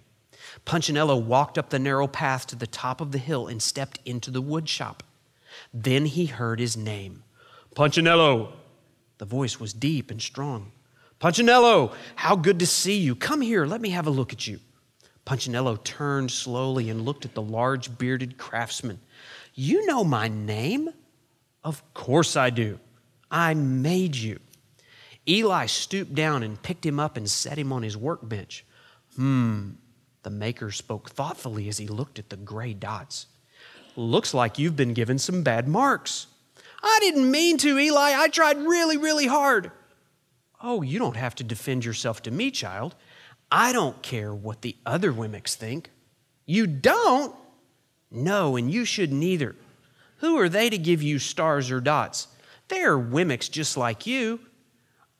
Punchinello 0.66 1.16
walked 1.16 1.60
up 1.60 1.70
the 1.70 1.78
narrow 1.78 2.08
path 2.08 2.48
to 2.48 2.56
the 2.56 2.66
top 2.66 3.00
of 3.00 3.12
the 3.12 3.20
hill 3.20 3.46
and 3.46 3.62
stepped 3.62 4.00
into 4.04 4.32
the 4.32 4.42
wood 4.42 4.68
shop. 4.68 5.04
Then 5.72 6.08
he 6.08 6.26
heard 6.26 6.60
his 6.60 6.76
name 6.76 7.22
Punchinello. 7.76 8.54
The 9.20 9.26
voice 9.26 9.60
was 9.60 9.74
deep 9.74 10.10
and 10.10 10.20
strong. 10.20 10.72
Punchinello, 11.20 11.94
how 12.16 12.36
good 12.36 12.58
to 12.58 12.66
see 12.66 12.98
you. 12.98 13.14
Come 13.14 13.42
here, 13.42 13.68
let 13.68 13.80
me 13.80 13.92
have 13.92 14.08
a 14.08 14.12
look 14.12 14.34
at 14.34 14.48
you. 14.48 14.60
Punchinello 15.24 15.76
turned 15.84 16.32
slowly 16.32 16.90
and 16.90 17.06
looked 17.06 17.26
at 17.26 17.36
the 17.36 17.44
large 17.44 17.96
bearded 18.00 18.40
craftsman. 18.40 19.00
You 19.54 19.86
know 19.86 20.04
my 20.04 20.28
name? 20.28 20.90
Of 21.64 21.84
course 21.94 22.36
I 22.36 22.50
do. 22.50 22.80
I 23.30 23.54
made 23.54 24.16
you. 24.16 24.40
Eli 25.28 25.66
stooped 25.66 26.16
down 26.16 26.44
and 26.44 26.62
picked 26.62 26.86
him 26.86 27.00
up 27.00 27.18
and 27.18 27.30
set 27.30 27.58
him 27.58 27.74
on 27.74 27.84
his 27.84 27.98
workbench. 27.98 28.66
Hmm, 29.16 29.72
the 30.24 30.30
maker 30.30 30.72
spoke 30.72 31.10
thoughtfully 31.10 31.68
as 31.68 31.78
he 31.78 31.88
looked 31.88 32.20
at 32.20 32.30
the 32.30 32.38
gray 32.38 32.74
dots. 32.74 33.28
Looks 33.96 34.34
like 34.34 34.60
you've 34.60 34.76
been 34.76 34.94
given 34.94 35.18
some 35.18 35.44
bad 35.44 35.68
marks. 35.68 36.28
I 36.84 37.00
didn't 37.02 37.30
mean 37.32 37.58
to, 37.58 37.78
Eli. 37.78 38.14
I 38.16 38.28
tried 38.28 38.58
really, 38.58 38.98
really 38.98 39.28
hard. 39.28 39.72
Oh, 40.62 40.82
you 40.82 41.00
don't 41.00 41.18
have 41.18 41.36
to 41.36 41.44
defend 41.44 41.84
yourself 41.84 42.22
to 42.24 42.32
me, 42.32 42.52
child. 42.52 42.96
I 43.52 43.74
don't 43.74 44.02
care 44.02 44.34
what 44.34 44.62
the 44.62 44.76
other 44.86 45.12
Wemmicks 45.12 45.56
think. 45.56 45.90
You 46.46 46.68
don't? 46.68 47.36
No, 48.12 48.56
and 48.56 48.72
you 48.72 48.86
shouldn't 48.86 49.24
either. 49.24 49.56
Who 50.18 50.38
are 50.40 50.50
they 50.50 50.70
to 50.70 50.78
give 50.78 51.02
you 51.02 51.20
stars 51.20 51.72
or 51.72 51.82
dots? 51.82 52.28
They 52.68 52.82
are 52.84 52.98
Wemmicks 52.98 53.50
just 53.50 53.78
like 53.78 54.06
you. 54.06 54.40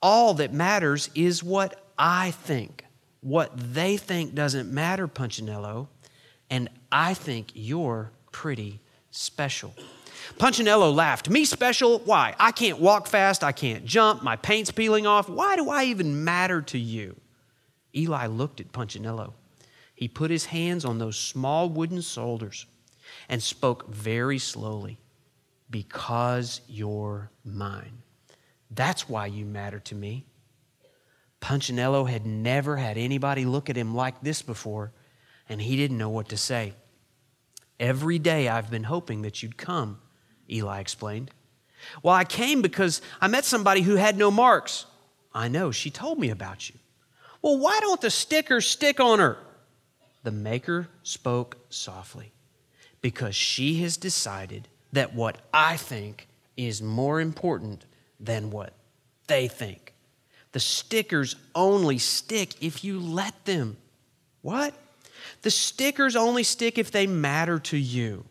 All 0.00 0.34
that 0.34 0.52
matters 0.52 1.10
is 1.14 1.42
what 1.42 1.84
I 1.98 2.30
think. 2.30 2.84
What 3.20 3.52
they 3.56 3.96
think 3.96 4.34
doesn't 4.34 4.72
matter, 4.72 5.08
Punchinello. 5.08 5.88
And 6.50 6.68
I 6.92 7.14
think 7.14 7.50
you're 7.54 8.12
pretty 8.32 8.80
special. 9.10 9.74
Punchinello 10.38 10.94
laughed. 10.94 11.28
Me 11.28 11.44
special? 11.44 12.00
Why? 12.00 12.34
I 12.38 12.52
can't 12.52 12.78
walk 12.78 13.06
fast. 13.06 13.42
I 13.42 13.52
can't 13.52 13.84
jump. 13.84 14.22
My 14.22 14.36
paint's 14.36 14.70
peeling 14.70 15.06
off. 15.06 15.28
Why 15.28 15.56
do 15.56 15.70
I 15.70 15.84
even 15.84 16.24
matter 16.24 16.62
to 16.62 16.78
you? 16.78 17.16
Eli 17.94 18.26
looked 18.26 18.60
at 18.60 18.72
Punchinello. 18.72 19.32
He 19.94 20.06
put 20.06 20.30
his 20.30 20.46
hands 20.46 20.84
on 20.84 20.98
those 20.98 21.16
small 21.16 21.68
wooden 21.68 22.02
shoulders 22.02 22.66
and 23.28 23.42
spoke 23.42 23.88
very 23.88 24.38
slowly 24.38 24.98
Because 25.70 26.60
you're 26.68 27.30
mine. 27.44 28.02
That's 28.70 29.08
why 29.08 29.26
you 29.26 29.44
matter 29.44 29.80
to 29.80 29.94
me. 29.94 30.26
Punchinello 31.40 32.08
had 32.08 32.26
never 32.26 32.76
had 32.76 32.98
anybody 32.98 33.44
look 33.44 33.70
at 33.70 33.76
him 33.76 33.94
like 33.94 34.20
this 34.22 34.42
before, 34.42 34.92
and 35.48 35.60
he 35.60 35.76
didn't 35.76 35.98
know 35.98 36.08
what 36.10 36.28
to 36.30 36.36
say. 36.36 36.74
Every 37.78 38.18
day 38.18 38.48
I've 38.48 38.70
been 38.70 38.84
hoping 38.84 39.22
that 39.22 39.42
you'd 39.42 39.56
come, 39.56 40.00
Eli 40.50 40.80
explained. 40.80 41.30
Well, 42.02 42.14
I 42.14 42.24
came 42.24 42.60
because 42.60 43.00
I 43.20 43.28
met 43.28 43.44
somebody 43.44 43.82
who 43.82 43.94
had 43.94 44.16
no 44.16 44.30
marks. 44.30 44.86
I 45.32 45.48
know, 45.48 45.70
she 45.70 45.90
told 45.90 46.18
me 46.18 46.30
about 46.30 46.68
you. 46.68 46.74
Well, 47.40 47.58
why 47.58 47.78
don't 47.80 48.00
the 48.00 48.10
stickers 48.10 48.66
stick 48.66 48.98
on 48.98 49.20
her? 49.20 49.38
The 50.24 50.32
maker 50.32 50.88
spoke 51.04 51.56
softly 51.68 52.32
because 53.00 53.36
she 53.36 53.80
has 53.82 53.96
decided 53.96 54.66
that 54.92 55.14
what 55.14 55.38
I 55.52 55.76
think 55.76 56.28
is 56.56 56.82
more 56.82 57.20
important 57.20 57.84
than 58.18 58.50
what 58.50 58.72
they 59.26 59.48
think. 59.48 59.94
The 60.52 60.60
stickers 60.60 61.36
only 61.54 61.98
stick 61.98 62.62
if 62.62 62.82
you 62.82 62.98
let 62.98 63.44
them. 63.44 63.76
What? 64.42 64.74
The 65.42 65.50
stickers 65.50 66.16
only 66.16 66.42
stick 66.42 66.78
if 66.78 66.90
they 66.90 67.06
matter 67.06 67.58
to 67.60 67.76
you. 67.76 68.24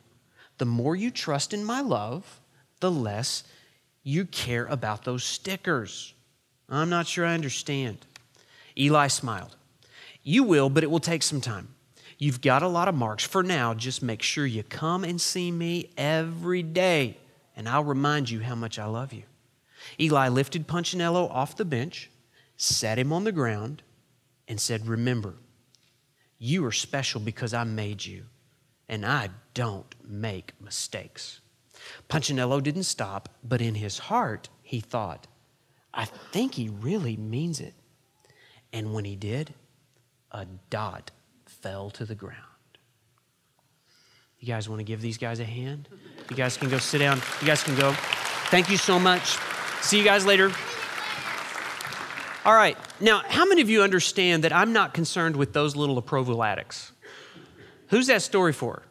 The 0.57 0.65
more 0.65 0.95
you 0.95 1.11
trust 1.11 1.53
in 1.53 1.63
my 1.63 1.81
love, 1.81 2.39
the 2.79 2.91
less 2.91 3.43
you 4.03 4.25
care 4.25 4.65
about 4.65 5.03
those 5.03 5.23
stickers. 5.23 6.13
I'm 6.69 6.89
not 6.89 7.07
sure 7.07 7.25
I 7.25 7.33
understand. 7.33 7.99
Eli 8.77 9.07
smiled. 9.07 9.55
You 10.23 10.43
will, 10.43 10.69
but 10.69 10.83
it 10.83 10.91
will 10.91 10.99
take 10.99 11.23
some 11.23 11.41
time. 11.41 11.69
You've 12.17 12.41
got 12.41 12.63
a 12.63 12.67
lot 12.67 12.87
of 12.87 12.95
marks. 12.95 13.23
For 13.23 13.43
now, 13.43 13.73
just 13.73 14.01
make 14.01 14.21
sure 14.21 14.45
you 14.45 14.63
come 14.63 15.03
and 15.03 15.21
see 15.21 15.51
me 15.51 15.91
every 15.97 16.63
day, 16.63 17.17
and 17.55 17.69
I'll 17.69 17.83
remind 17.83 18.29
you 18.29 18.41
how 18.41 18.55
much 18.55 18.79
I 18.79 18.85
love 18.85 19.13
you. 19.13 19.23
Eli 19.99 20.27
lifted 20.29 20.67
Punchinello 20.67 21.29
off 21.29 21.55
the 21.55 21.65
bench, 21.65 22.09
sat 22.57 22.97
him 22.97 23.13
on 23.13 23.23
the 23.23 23.31
ground, 23.31 23.83
and 24.47 24.59
said, 24.59 24.87
Remember, 24.87 25.35
you 26.39 26.65
are 26.65 26.71
special 26.71 27.21
because 27.21 27.53
I 27.53 27.63
made 27.63 28.03
you, 28.03 28.23
and 28.89 29.05
I 29.05 29.29
don't 29.53 29.93
make 30.03 30.53
mistakes. 30.59 31.41
Punchinello 32.09 32.61
didn't 32.61 32.83
stop, 32.83 33.29
but 33.43 33.61
in 33.61 33.75
his 33.75 33.99
heart, 33.99 34.49
he 34.63 34.79
thought, 34.79 35.27
I 35.93 36.05
think 36.05 36.55
he 36.55 36.69
really 36.69 37.15
means 37.15 37.59
it. 37.59 37.75
And 38.73 38.93
when 38.93 39.05
he 39.05 39.15
did, 39.15 39.53
a 40.31 40.45
dot 40.69 41.11
fell 41.61 41.89
to 41.91 42.05
the 42.05 42.15
ground. 42.15 42.37
You 44.39 44.47
guys 44.47 44.69
want 44.69 44.79
to 44.79 44.83
give 44.83 45.01
these 45.01 45.17
guys 45.17 45.39
a 45.39 45.45
hand? 45.45 45.89
You 46.29 46.35
guys 46.35 46.57
can 46.57 46.69
go 46.69 46.77
sit 46.77 46.99
down. 46.99 47.21
You 47.41 47.47
guys 47.47 47.63
can 47.63 47.75
go. 47.75 47.93
Thank 48.49 48.69
you 48.69 48.77
so 48.77 48.99
much. 48.99 49.37
See 49.81 49.97
you 49.97 50.03
guys 50.03 50.25
later. 50.25 50.51
All 52.45 52.53
right. 52.53 52.77
Now, 52.99 53.23
how 53.27 53.45
many 53.45 53.61
of 53.61 53.69
you 53.69 53.81
understand 53.81 54.43
that 54.43 54.53
I'm 54.53 54.73
not 54.73 54.93
concerned 54.93 55.35
with 55.35 55.53
those 55.53 55.75
little 55.75 55.97
approval 55.97 56.43
addicts? 56.43 56.91
Who's 57.87 58.07
that 58.07 58.21
story 58.21 58.53
for? 58.53 58.83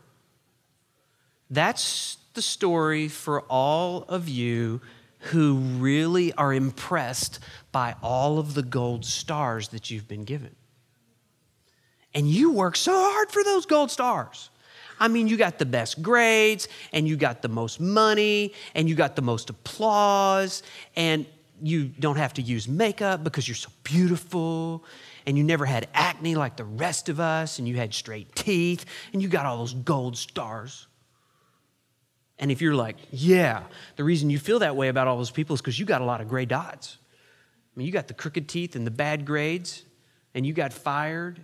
That's 1.48 2.18
the 2.34 2.42
story 2.42 3.08
for 3.08 3.42
all 3.42 4.02
of 4.08 4.28
you 4.28 4.80
who 5.30 5.54
really 5.54 6.32
are 6.32 6.52
impressed 6.52 7.38
by 7.70 7.94
all 8.02 8.38
of 8.38 8.54
the 8.54 8.62
gold 8.62 9.04
stars 9.04 9.68
that 9.68 9.90
you've 9.90 10.08
been 10.08 10.24
given. 10.24 10.55
And 12.16 12.28
you 12.28 12.50
work 12.50 12.76
so 12.76 12.92
hard 12.94 13.30
for 13.30 13.44
those 13.44 13.66
gold 13.66 13.90
stars. 13.90 14.48
I 14.98 15.08
mean, 15.08 15.28
you 15.28 15.36
got 15.36 15.58
the 15.58 15.66
best 15.66 16.00
grades, 16.00 16.66
and 16.94 17.06
you 17.06 17.16
got 17.16 17.42
the 17.42 17.48
most 17.48 17.78
money, 17.78 18.54
and 18.74 18.88
you 18.88 18.94
got 18.94 19.14
the 19.16 19.22
most 19.22 19.50
applause, 19.50 20.62
and 20.96 21.26
you 21.62 21.84
don't 21.84 22.16
have 22.16 22.32
to 22.34 22.42
use 22.42 22.66
makeup 22.66 23.22
because 23.22 23.46
you're 23.46 23.54
so 23.54 23.68
beautiful, 23.84 24.82
and 25.26 25.36
you 25.36 25.44
never 25.44 25.66
had 25.66 25.88
acne 25.92 26.34
like 26.34 26.56
the 26.56 26.64
rest 26.64 27.10
of 27.10 27.20
us, 27.20 27.58
and 27.58 27.68
you 27.68 27.76
had 27.76 27.92
straight 27.92 28.34
teeth, 28.34 28.86
and 29.12 29.20
you 29.20 29.28
got 29.28 29.44
all 29.44 29.58
those 29.58 29.74
gold 29.74 30.16
stars. 30.16 30.86
And 32.38 32.50
if 32.50 32.62
you're 32.62 32.74
like, 32.74 32.96
yeah, 33.10 33.64
the 33.96 34.04
reason 34.04 34.30
you 34.30 34.38
feel 34.38 34.60
that 34.60 34.74
way 34.74 34.88
about 34.88 35.06
all 35.06 35.18
those 35.18 35.30
people 35.30 35.52
is 35.52 35.60
because 35.60 35.78
you 35.78 35.84
got 35.84 36.00
a 36.00 36.04
lot 36.06 36.22
of 36.22 36.28
gray 36.28 36.46
dots. 36.46 36.96
I 37.02 37.78
mean, 37.78 37.86
you 37.86 37.92
got 37.92 38.08
the 38.08 38.14
crooked 38.14 38.48
teeth 38.48 38.74
and 38.74 38.86
the 38.86 38.90
bad 38.90 39.26
grades, 39.26 39.84
and 40.34 40.46
you 40.46 40.54
got 40.54 40.72
fired, 40.72 41.40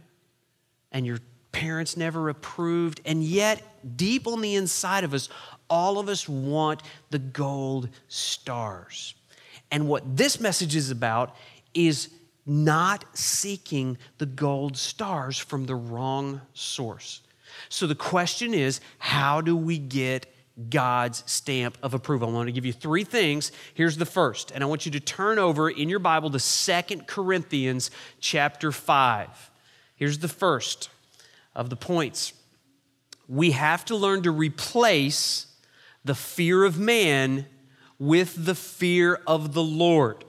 and 0.92 1.04
your 1.06 1.18
parents 1.50 1.96
never 1.96 2.28
approved. 2.28 3.00
And 3.04 3.22
yet, 3.22 3.62
deep 3.96 4.26
on 4.26 4.40
the 4.40 4.54
inside 4.54 5.04
of 5.04 5.14
us, 5.14 5.28
all 5.68 5.99
of 5.99 6.08
us 6.08 6.28
want 6.28 6.82
the 7.11 7.18
gold 7.18 7.88
stars. 8.08 9.14
And 9.70 9.88
what 9.88 10.16
this 10.16 10.38
message 10.38 10.76
is 10.76 10.90
about 10.90 11.34
is 11.75 12.11
not 12.44 13.04
seeking 13.14 13.96
the 14.18 14.26
gold 14.26 14.76
stars 14.76 15.38
from 15.38 15.66
the 15.66 15.75
wrong 15.75 16.40
source. 16.52 17.22
So 17.68 17.87
the 17.87 17.94
question 17.94 18.54
is 18.54 18.80
how 18.99 19.40
do 19.40 19.56
we 19.56 19.78
get 19.78 20.26
God's 20.68 21.22
stamp 21.26 21.78
of 21.82 21.94
approval? 21.94 22.28
I 22.28 22.32
want 22.32 22.49
to 22.49 22.52
give 22.52 22.66
you 22.66 22.72
three 22.72 23.04
things. 23.04 23.52
Here's 23.75 23.96
the 23.96 24.06
first, 24.06 24.50
and 24.50 24.62
I 24.62 24.66
want 24.66 24.84
you 24.84 24.92
to 24.92 25.00
turn 25.00 25.38
over 25.38 25.70
in 25.70 25.88
your 25.88 25.99
Bible 25.99 26.30
to 26.30 26.38
Second 26.38 27.06
Corinthians 27.06 27.90
chapter 28.20 28.72
5. 28.72 29.51
Here's 30.02 30.18
the 30.18 30.26
first 30.26 30.90
of 31.54 31.71
the 31.71 31.76
points 31.76 32.32
we 33.28 33.52
have 33.52 33.85
to 33.85 33.94
learn 33.94 34.25
to 34.25 34.32
replace 34.32 35.47
the 36.04 36.16
fear 36.16 36.64
of 36.64 36.76
man 36.76 37.47
with 38.00 38.44
the 38.44 38.56
fear 38.56 39.21
of 39.28 39.54
the 39.54 39.62
Lord. 39.62 40.25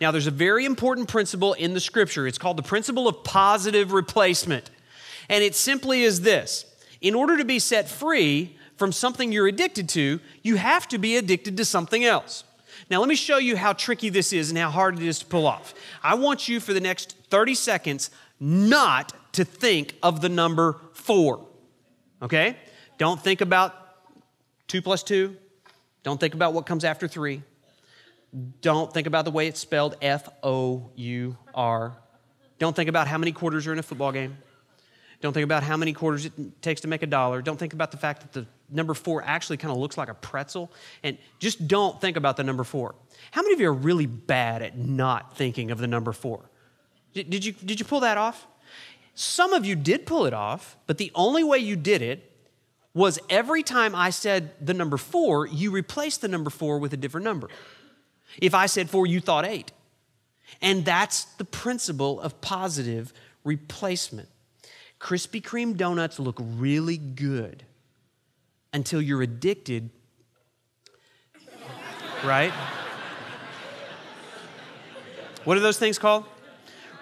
Now, 0.00 0.12
there's 0.12 0.26
a 0.26 0.30
very 0.30 0.64
important 0.64 1.08
principle 1.08 1.52
in 1.52 1.74
the 1.74 1.78
scripture. 1.78 2.26
It's 2.26 2.38
called 2.38 2.56
the 2.56 2.62
principle 2.62 3.06
of 3.06 3.22
positive 3.22 3.92
replacement. 3.92 4.70
And 5.28 5.44
it 5.44 5.54
simply 5.54 6.04
is 6.04 6.22
this 6.22 6.64
in 7.02 7.14
order 7.14 7.36
to 7.36 7.44
be 7.44 7.58
set 7.58 7.86
free 7.86 8.56
from 8.78 8.92
something 8.92 9.30
you're 9.30 9.46
addicted 9.46 9.90
to, 9.90 10.20
you 10.42 10.56
have 10.56 10.88
to 10.88 10.96
be 10.96 11.18
addicted 11.18 11.58
to 11.58 11.66
something 11.66 12.02
else. 12.02 12.44
Now, 12.90 13.00
let 13.00 13.10
me 13.10 13.14
show 13.14 13.36
you 13.36 13.58
how 13.58 13.74
tricky 13.74 14.08
this 14.08 14.32
is 14.32 14.48
and 14.48 14.58
how 14.58 14.70
hard 14.70 14.98
it 14.98 15.04
is 15.04 15.18
to 15.18 15.26
pull 15.26 15.46
off. 15.46 15.74
I 16.02 16.14
want 16.14 16.48
you 16.48 16.60
for 16.60 16.72
the 16.72 16.80
next 16.80 17.14
30 17.28 17.54
seconds 17.54 18.10
not 18.40 19.12
to 19.32 19.44
think 19.44 19.94
of 20.02 20.20
the 20.20 20.28
number 20.28 20.80
four. 20.92 21.46
Okay? 22.22 22.56
Don't 22.98 23.20
think 23.20 23.40
about 23.40 23.74
two 24.66 24.82
plus 24.82 25.02
two. 25.02 25.36
Don't 26.02 26.18
think 26.18 26.34
about 26.34 26.52
what 26.52 26.66
comes 26.66 26.84
after 26.84 27.08
three. 27.08 27.42
Don't 28.60 28.92
think 28.92 29.06
about 29.06 29.24
the 29.24 29.30
way 29.30 29.46
it's 29.46 29.60
spelled 29.60 29.96
F 30.02 30.28
O 30.42 30.90
U 30.94 31.36
R. 31.54 31.96
Don't 32.58 32.74
think 32.74 32.88
about 32.88 33.08
how 33.08 33.18
many 33.18 33.32
quarters 33.32 33.66
are 33.66 33.72
in 33.72 33.78
a 33.78 33.82
football 33.82 34.12
game. 34.12 34.36
Don't 35.20 35.32
think 35.32 35.44
about 35.44 35.62
how 35.62 35.76
many 35.76 35.92
quarters 35.92 36.26
it 36.26 36.62
takes 36.62 36.82
to 36.82 36.88
make 36.88 37.02
a 37.02 37.06
dollar. 37.06 37.42
Don't 37.42 37.56
think 37.56 37.72
about 37.72 37.90
the 37.90 37.96
fact 37.96 38.20
that 38.20 38.32
the 38.32 38.46
number 38.70 38.94
four 38.94 39.22
actually 39.24 39.56
kind 39.56 39.72
of 39.72 39.78
looks 39.78 39.98
like 39.98 40.08
a 40.08 40.14
pretzel. 40.14 40.70
And 41.02 41.18
just 41.38 41.66
don't 41.66 42.00
think 42.00 42.16
about 42.16 42.36
the 42.36 42.44
number 42.44 42.62
four. 42.64 42.94
How 43.32 43.42
many 43.42 43.54
of 43.54 43.60
you 43.60 43.68
are 43.68 43.74
really 43.74 44.06
bad 44.06 44.62
at 44.62 44.76
not 44.78 45.36
thinking 45.36 45.70
of 45.70 45.78
the 45.78 45.88
number 45.88 46.12
four? 46.12 46.50
Did 47.14 47.44
you, 47.44 47.52
did 47.52 47.80
you 47.80 47.86
pull 47.86 48.00
that 48.00 48.16
off? 48.16 48.46
Some 49.14 49.52
of 49.52 49.64
you 49.64 49.74
did 49.74 50.06
pull 50.06 50.26
it 50.26 50.32
off, 50.34 50.76
but 50.86 50.98
the 50.98 51.10
only 51.14 51.42
way 51.42 51.58
you 51.58 51.74
did 51.74 52.02
it 52.02 52.30
was 52.94 53.18
every 53.28 53.62
time 53.62 53.94
I 53.94 54.10
said 54.10 54.50
the 54.64 54.74
number 54.74 54.96
four, 54.96 55.46
you 55.46 55.70
replaced 55.70 56.20
the 56.20 56.28
number 56.28 56.50
four 56.50 56.78
with 56.78 56.92
a 56.92 56.96
different 56.96 57.24
number. 57.24 57.48
If 58.40 58.54
I 58.54 58.66
said 58.66 58.90
four, 58.90 59.06
you 59.06 59.20
thought 59.20 59.44
eight. 59.44 59.72
And 60.62 60.84
that's 60.84 61.24
the 61.24 61.44
principle 61.44 62.20
of 62.20 62.40
positive 62.40 63.12
replacement. 63.44 64.28
Krispy 65.00 65.42
Kreme 65.42 65.76
donuts 65.76 66.18
look 66.18 66.36
really 66.40 66.96
good 66.96 67.64
until 68.72 69.00
you're 69.00 69.22
addicted, 69.22 69.90
right? 72.24 72.52
What 75.44 75.56
are 75.56 75.60
those 75.60 75.78
things 75.78 75.98
called? 75.98 76.24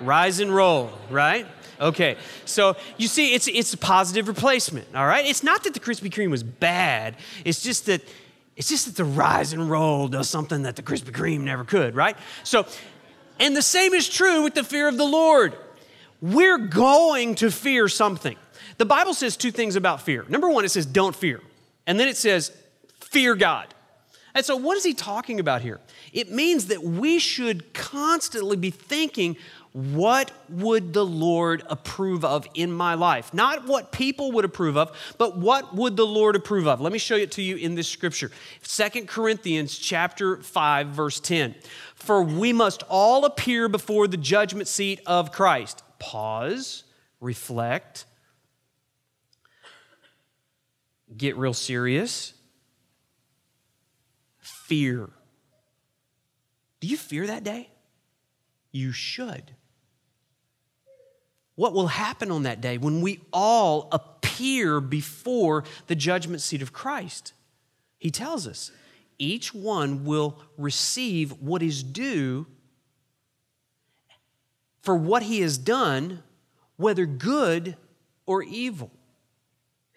Rise 0.01 0.41
and 0.41 0.55
roll, 0.55 0.91
right? 1.11 1.47
Okay, 1.79 2.17
so 2.45 2.75
you 2.97 3.07
see, 3.07 3.35
it's, 3.35 3.49
it's 3.49 3.75
a 3.75 3.77
positive 3.77 4.29
replacement, 4.29 4.95
all 4.95 5.07
right? 5.07 5.27
It's 5.27 5.43
not 5.43 5.65
that 5.65 5.75
the 5.75 5.81
Krispy 5.81 6.11
Kreme 6.11 6.31
was 6.31 6.43
bad, 6.43 7.17
it's 7.45 7.63
just 7.63 7.87
that 7.87 8.03
it's 8.57 8.71
just 8.71 8.87
that 8.87 8.97
the 8.97 9.05
rise 9.05 9.53
and 9.53 9.71
roll 9.71 10.09
does 10.09 10.31
something 10.31 10.63
that 10.63 10.77
the 10.77 10.83
Krispy 10.83 11.13
Kreme 11.13 11.43
never 11.43 11.63
could, 11.63 11.95
right? 11.95 12.17
So, 12.43 12.67
and 13.39 13.55
the 13.55 13.63
same 13.63 13.93
is 13.93 14.09
true 14.09 14.43
with 14.43 14.55
the 14.55 14.65
fear 14.65 14.89
of 14.89 14.97
the 14.97 15.05
Lord. 15.05 15.55
We're 16.23 16.57
going 16.57 17.35
to 17.37 17.51
fear 17.51 17.87
something. 17.87 18.37
The 18.79 18.87
Bible 18.87 19.13
says 19.13 19.37
two 19.37 19.51
things 19.51 19.77
about 19.77 20.01
fear. 20.01 20.25
Number 20.29 20.49
one, 20.49 20.65
it 20.65 20.71
says, 20.71 20.87
don't 20.87 21.15
fear. 21.15 21.43
And 21.87 22.01
then 22.01 22.09
it 22.09 22.17
says, 22.17 22.51
fear 23.01 23.35
God. 23.35 23.67
And 24.35 24.45
so, 24.45 24.57
what 24.57 24.79
is 24.79 24.85
he 24.85 24.95
talking 24.95 25.39
about 25.39 25.61
here? 25.61 25.81
It 26.17 26.33
means 26.33 26.69
that 26.69 26.83
we 26.83 27.19
should 27.19 27.75
constantly 27.75 28.57
be 28.57 28.71
thinking, 28.71 29.37
what 29.75 30.33
would 30.49 30.95
the 30.95 31.05
Lord 31.05 31.63
approve 31.69 32.25
of 32.25 32.47
in 32.55 32.73
my 32.73 32.95
life? 32.95 33.35
Not 33.35 33.67
what 33.67 33.93
people 33.93 34.33
would 34.33 34.47
approve 34.47 34.79
of, 34.79 34.97
but 35.19 35.37
what 35.37 35.75
would 35.75 35.99
the 35.99 36.07
Lord 36.07 36.35
approve 36.35 36.67
of? 36.67 36.81
Let 36.81 36.91
me 36.91 36.99
show 36.99 37.17
it 37.17 37.33
to 37.33 37.43
you 37.43 37.57
in 37.57 37.75
this 37.75 37.87
scripture. 37.87 38.31
Second 38.63 39.09
Corinthians 39.09 39.77
chapter 39.77 40.39
5 40.39 40.87
verse 40.87 41.21
10. 41.21 41.55
For 41.95 42.23
we 42.23 42.51
must 42.55 42.83
all 42.89 43.27
appear 43.27 43.69
before 43.69 44.09
the 44.09 44.17
judgment 44.17 44.69
seat 44.69 45.03
of 45.05 45.33
Christ. 45.33 45.83
Pause, 45.99 46.85
reflect, 47.21 48.07
get 51.15 51.37
real 51.37 51.53
serious. 51.53 52.33
Fear. 54.41 55.11
Do 56.87 56.93
you 56.93 56.97
fear 56.97 57.27
that 57.27 57.43
day? 57.43 57.69
You 58.71 58.93
should. 58.93 59.51
What 61.57 61.73
will 61.73 61.89
happen 61.89 62.31
on 62.31 62.45
that 62.45 62.61
day 62.61 62.79
when 62.79 63.01
we 63.01 63.23
all 63.33 63.89
appear 63.91 64.81
before 64.81 65.65
the 65.89 65.97
judgment 65.97 66.43
seat 66.43 66.63
of 66.63 66.73
Christ? 66.73 67.33
He 67.99 68.13
tells 68.13 68.47
us 68.47 68.71
each 69.19 69.53
one 69.53 70.05
will 70.05 70.39
receive 70.57 71.33
what 71.41 71.61
is 71.61 71.83
due 71.83 72.47
for 74.81 74.95
what 74.95 75.25
he 75.25 75.41
has 75.41 75.59
done, 75.59 76.23
whether 76.77 77.05
good 77.05 77.77
or 78.27 78.45
evil. 78.45 78.93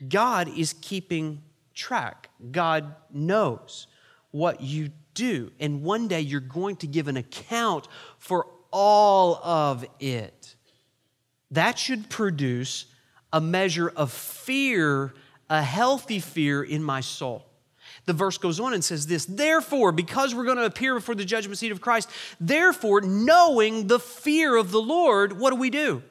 God 0.07 0.47
is 0.57 0.73
keeping 0.73 1.43
track. 1.75 2.31
God 2.51 2.95
knows 3.13 3.85
what 4.31 4.61
you 4.61 4.89
do. 5.13 5.51
And 5.59 5.83
one 5.83 6.07
day 6.07 6.21
you're 6.21 6.39
going 6.39 6.77
to 6.77 6.87
give 6.87 7.07
an 7.07 7.17
account 7.17 7.87
for 8.17 8.47
all 8.71 9.35
of 9.43 9.85
it. 9.99 10.55
That 11.51 11.79
should 11.79 12.09
produce 12.09 12.85
a 13.33 13.41
measure 13.41 13.89
of 13.89 14.11
fear, 14.11 15.13
a 15.49 15.61
healthy 15.61 16.19
fear 16.19 16.63
in 16.63 16.83
my 16.83 17.01
soul. 17.01 17.45
The 18.05 18.13
verse 18.13 18.37
goes 18.37 18.59
on 18.59 18.73
and 18.73 18.83
says 18.83 19.07
this 19.07 19.25
Therefore, 19.25 19.91
because 19.91 20.33
we're 20.33 20.45
going 20.45 20.57
to 20.57 20.65
appear 20.65 20.95
before 20.95 21.15
the 21.15 21.25
judgment 21.25 21.57
seat 21.57 21.71
of 21.71 21.81
Christ, 21.81 22.09
therefore, 22.39 23.01
knowing 23.01 23.87
the 23.87 23.99
fear 23.99 24.55
of 24.55 24.71
the 24.71 24.81
Lord, 24.81 25.39
what 25.39 25.51
do 25.51 25.55
we 25.57 25.69
do? 25.69 26.03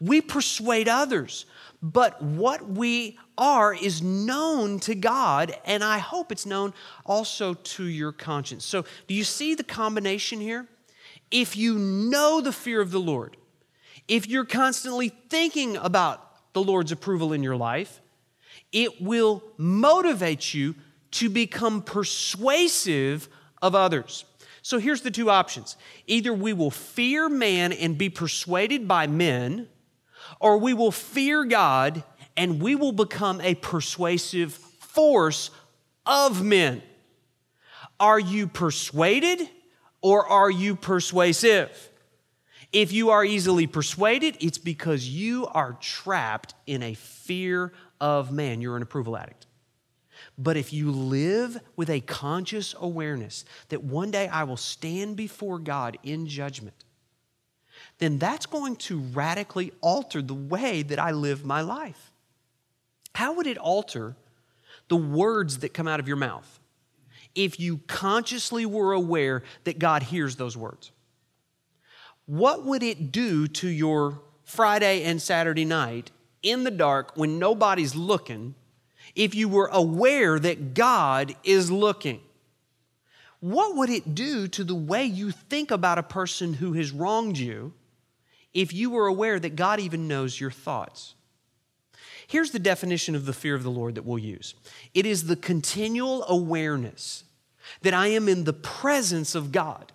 We 0.00 0.20
persuade 0.20 0.88
others. 0.88 1.46
But 1.82 2.20
what 2.22 2.68
we 2.68 3.18
are 3.36 3.72
is 3.72 4.02
known 4.02 4.80
to 4.80 4.94
God, 4.94 5.54
and 5.64 5.84
I 5.84 5.98
hope 5.98 6.32
it's 6.32 6.46
known 6.46 6.74
also 7.06 7.54
to 7.54 7.84
your 7.84 8.10
conscience. 8.10 8.64
So, 8.64 8.84
do 9.06 9.14
you 9.14 9.24
see 9.24 9.54
the 9.54 9.62
combination 9.62 10.40
here? 10.40 10.66
If 11.30 11.56
you 11.56 11.78
know 11.78 12.40
the 12.40 12.52
fear 12.52 12.80
of 12.80 12.90
the 12.90 13.00
Lord, 13.00 13.36
if 14.08 14.26
you're 14.26 14.44
constantly 14.44 15.10
thinking 15.28 15.76
about 15.76 16.52
the 16.52 16.62
Lord's 16.62 16.90
approval 16.90 17.32
in 17.32 17.42
your 17.42 17.56
life, 17.56 18.00
it 18.72 19.00
will 19.00 19.42
motivate 19.56 20.52
you 20.52 20.74
to 21.12 21.30
become 21.30 21.82
persuasive 21.82 23.28
of 23.62 23.74
others. 23.74 24.24
So 24.62 24.78
here's 24.78 25.02
the 25.02 25.10
two 25.10 25.30
options 25.30 25.76
either 26.06 26.32
we 26.32 26.52
will 26.52 26.70
fear 26.70 27.28
man 27.28 27.72
and 27.72 27.96
be 27.96 28.08
persuaded 28.08 28.88
by 28.88 29.06
men, 29.06 29.68
or 30.40 30.58
we 30.58 30.74
will 30.74 30.92
fear 30.92 31.44
God 31.44 32.02
and 32.36 32.60
we 32.62 32.74
will 32.74 32.92
become 32.92 33.40
a 33.40 33.54
persuasive 33.56 34.52
force 34.52 35.50
of 36.06 36.42
men. 36.42 36.82
Are 38.00 38.20
you 38.20 38.46
persuaded 38.46 39.48
or 40.00 40.26
are 40.26 40.50
you 40.50 40.76
persuasive? 40.76 41.90
If 42.72 42.92
you 42.92 43.10
are 43.10 43.24
easily 43.24 43.66
persuaded, 43.66 44.36
it's 44.40 44.58
because 44.58 45.08
you 45.08 45.46
are 45.46 45.76
trapped 45.80 46.54
in 46.66 46.82
a 46.82 46.94
fear 46.94 47.72
of 48.00 48.30
man. 48.30 48.60
You're 48.60 48.76
an 48.76 48.82
approval 48.82 49.16
addict. 49.16 49.46
But 50.36 50.56
if 50.56 50.72
you 50.72 50.90
live 50.90 51.58
with 51.76 51.90
a 51.90 52.00
conscious 52.00 52.74
awareness 52.78 53.44
that 53.70 53.82
one 53.82 54.10
day 54.10 54.28
I 54.28 54.44
will 54.44 54.56
stand 54.56 55.16
before 55.16 55.58
God 55.58 55.98
in 56.04 56.26
judgment, 56.26 56.84
then 57.98 58.18
that's 58.18 58.46
going 58.46 58.76
to 58.76 59.00
radically 59.00 59.72
alter 59.80 60.22
the 60.22 60.34
way 60.34 60.82
that 60.82 60.98
I 60.98 61.10
live 61.10 61.44
my 61.44 61.60
life. 61.60 62.12
How 63.14 63.34
would 63.34 63.46
it 63.46 63.58
alter 63.58 64.14
the 64.88 64.96
words 64.96 65.58
that 65.58 65.74
come 65.74 65.88
out 65.88 66.00
of 66.00 66.08
your 66.08 66.16
mouth 66.16 66.60
if 67.34 67.58
you 67.58 67.78
consciously 67.86 68.64
were 68.64 68.92
aware 68.92 69.42
that 69.64 69.78
God 69.78 70.04
hears 70.04 70.36
those 70.36 70.56
words? 70.56 70.92
What 72.26 72.64
would 72.64 72.82
it 72.82 73.10
do 73.10 73.48
to 73.48 73.68
your 73.68 74.20
Friday 74.44 75.02
and 75.02 75.20
Saturday 75.20 75.64
night 75.64 76.10
in 76.42 76.64
the 76.64 76.70
dark 76.70 77.16
when 77.16 77.38
nobody's 77.38 77.96
looking 77.96 78.54
if 79.14 79.34
you 79.34 79.48
were 79.48 79.68
aware 79.72 80.38
that 80.38 80.74
God 80.74 81.34
is 81.42 81.70
looking? 81.70 82.20
What 83.40 83.76
would 83.76 83.90
it 83.90 84.14
do 84.14 84.46
to 84.48 84.64
the 84.64 84.74
way 84.74 85.04
you 85.04 85.30
think 85.30 85.70
about 85.70 85.98
a 85.98 86.02
person 86.02 86.54
who 86.54 86.74
has 86.74 86.92
wronged 86.92 87.38
you 87.38 87.72
if 88.54 88.72
you 88.72 88.90
were 88.90 89.06
aware 89.06 89.38
that 89.38 89.56
God 89.56 89.80
even 89.80 90.08
knows 90.08 90.40
your 90.40 90.50
thoughts? 90.50 91.14
Here's 92.26 92.50
the 92.50 92.58
definition 92.58 93.14
of 93.14 93.24
the 93.24 93.32
fear 93.32 93.54
of 93.54 93.62
the 93.62 93.70
Lord 93.70 93.94
that 93.94 94.04
we'll 94.04 94.18
use 94.18 94.54
it 94.94 95.06
is 95.06 95.26
the 95.26 95.36
continual 95.36 96.24
awareness 96.28 97.24
that 97.82 97.94
I 97.94 98.08
am 98.08 98.28
in 98.28 98.44
the 98.44 98.52
presence 98.52 99.34
of 99.34 99.52
God 99.52 99.92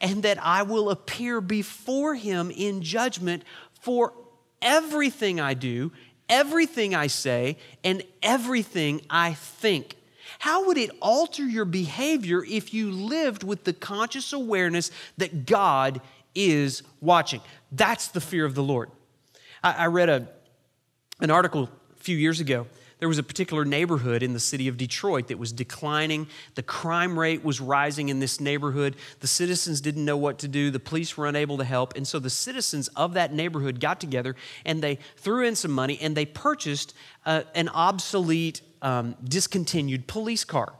and 0.00 0.22
that 0.22 0.38
I 0.42 0.62
will 0.62 0.90
appear 0.90 1.40
before 1.40 2.14
him 2.14 2.50
in 2.50 2.82
judgment 2.82 3.42
for 3.80 4.14
everything 4.62 5.40
I 5.40 5.54
do, 5.54 5.92
everything 6.28 6.94
I 6.94 7.06
say, 7.06 7.58
and 7.82 8.02
everything 8.22 9.02
I 9.10 9.34
think. 9.34 9.96
How 10.38 10.66
would 10.66 10.78
it 10.78 10.90
alter 11.00 11.44
your 11.44 11.64
behavior 11.64 12.42
if 12.44 12.72
you 12.74 12.90
lived 12.90 13.42
with 13.42 13.64
the 13.64 13.72
conscious 13.72 14.32
awareness 14.32 14.90
that 15.18 15.46
God 15.46 16.00
is 16.34 16.82
watching? 17.00 17.40
That's 17.72 18.08
the 18.08 18.20
fear 18.20 18.44
of 18.44 18.54
the 18.54 18.62
Lord. 18.62 18.90
I, 19.62 19.72
I 19.72 19.86
read 19.86 20.08
a, 20.08 20.28
an 21.20 21.30
article 21.30 21.68
a 21.92 22.02
few 22.02 22.16
years 22.16 22.40
ago 22.40 22.66
there 23.04 23.08
was 23.08 23.18
a 23.18 23.22
particular 23.22 23.66
neighborhood 23.66 24.22
in 24.22 24.32
the 24.32 24.40
city 24.40 24.66
of 24.66 24.78
Detroit 24.78 25.28
that 25.28 25.38
was 25.38 25.52
declining. 25.52 26.26
The 26.54 26.62
crime 26.62 27.18
rate 27.18 27.44
was 27.44 27.60
rising 27.60 28.08
in 28.08 28.18
this 28.18 28.40
neighborhood. 28.40 28.96
The 29.20 29.26
citizens 29.26 29.82
didn't 29.82 30.06
know 30.06 30.16
what 30.16 30.38
to 30.38 30.48
do. 30.48 30.70
The 30.70 30.80
police 30.80 31.14
were 31.14 31.26
unable 31.26 31.58
to 31.58 31.64
help. 31.64 31.96
And 31.96 32.08
so 32.08 32.18
the 32.18 32.30
citizens 32.30 32.88
of 32.88 33.12
that 33.12 33.30
neighborhood 33.30 33.78
got 33.78 34.00
together 34.00 34.36
and 34.64 34.82
they 34.82 34.98
threw 35.16 35.44
in 35.44 35.54
some 35.54 35.70
money 35.70 35.98
and 36.00 36.16
they 36.16 36.24
purchased 36.24 36.94
uh, 37.26 37.42
an 37.54 37.68
obsolete, 37.68 38.62
um, 38.80 39.16
discontinued 39.22 40.06
police 40.06 40.44
car. 40.44 40.72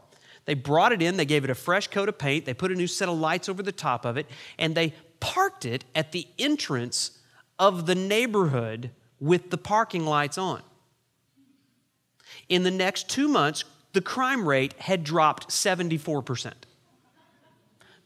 They 0.47 0.55
brought 0.55 0.93
it 0.93 1.03
in, 1.03 1.19
they 1.19 1.25
gave 1.25 1.45
it 1.45 1.51
a 1.51 1.55
fresh 1.55 1.89
coat 1.89 2.09
of 2.09 2.19
paint, 2.19 2.45
they 2.45 2.55
put 2.55 2.71
a 2.71 2.75
new 2.75 2.87
set 2.87 3.09
of 3.09 3.19
lights 3.19 3.49
over 3.49 3.63
the 3.63 3.73
top 3.73 4.05
of 4.05 4.17
it, 4.17 4.27
and 4.59 4.75
they 4.75 4.93
parked 5.25 5.65
it 5.65 5.87
at 5.95 6.13
the 6.13 6.29
entrance 6.39 7.19
of 7.59 7.87
the 7.87 7.95
neighborhood 7.95 8.91
with 9.19 9.49
the 9.49 9.57
parking 9.57 10.05
lights 10.05 10.37
on. 10.37 10.61
In 12.51 12.63
the 12.63 12.71
next 12.71 13.09
two 13.09 13.27
months, 13.27 13.65
the 13.95 14.03
crime 14.03 14.47
rate 14.47 14.75
had 14.75 15.03
dropped 15.03 15.49
74%. 15.49 16.53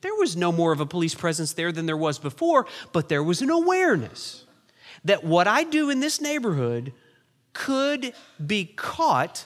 There 0.01 0.15
was 0.15 0.37
no 0.37 0.53
more 0.53 0.71
of 0.71 0.79
a 0.79 0.87
police 0.87 1.17
presence 1.17 1.55
there 1.55 1.73
than 1.73 1.87
there 1.87 1.97
was 1.97 2.21
before, 2.21 2.67
but 2.93 3.09
there 3.09 3.23
was 3.23 3.43
an 3.43 3.51
awareness 3.51 4.45
that 5.05 5.25
what 5.25 5.49
I 5.49 5.65
do 5.65 5.91
in 5.91 5.99
this 5.99 6.21
neighborhood 6.21 6.93
could 7.53 8.13
be 8.45 8.65
caught, 8.65 9.45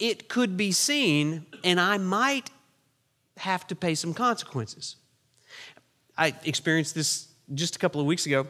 it 0.00 0.28
could 0.28 0.56
be 0.56 0.72
seen, 0.72 1.46
and 1.62 1.80
I 1.80 1.98
might 1.98 2.50
have 3.36 3.64
to 3.68 3.76
pay 3.76 3.94
some 3.94 4.12
consequences. 4.12 4.96
I 6.16 6.34
experienced 6.44 6.94
this 6.94 7.28
just 7.54 7.76
a 7.76 7.78
couple 7.78 8.00
of 8.00 8.06
weeks 8.06 8.26
ago. 8.26 8.46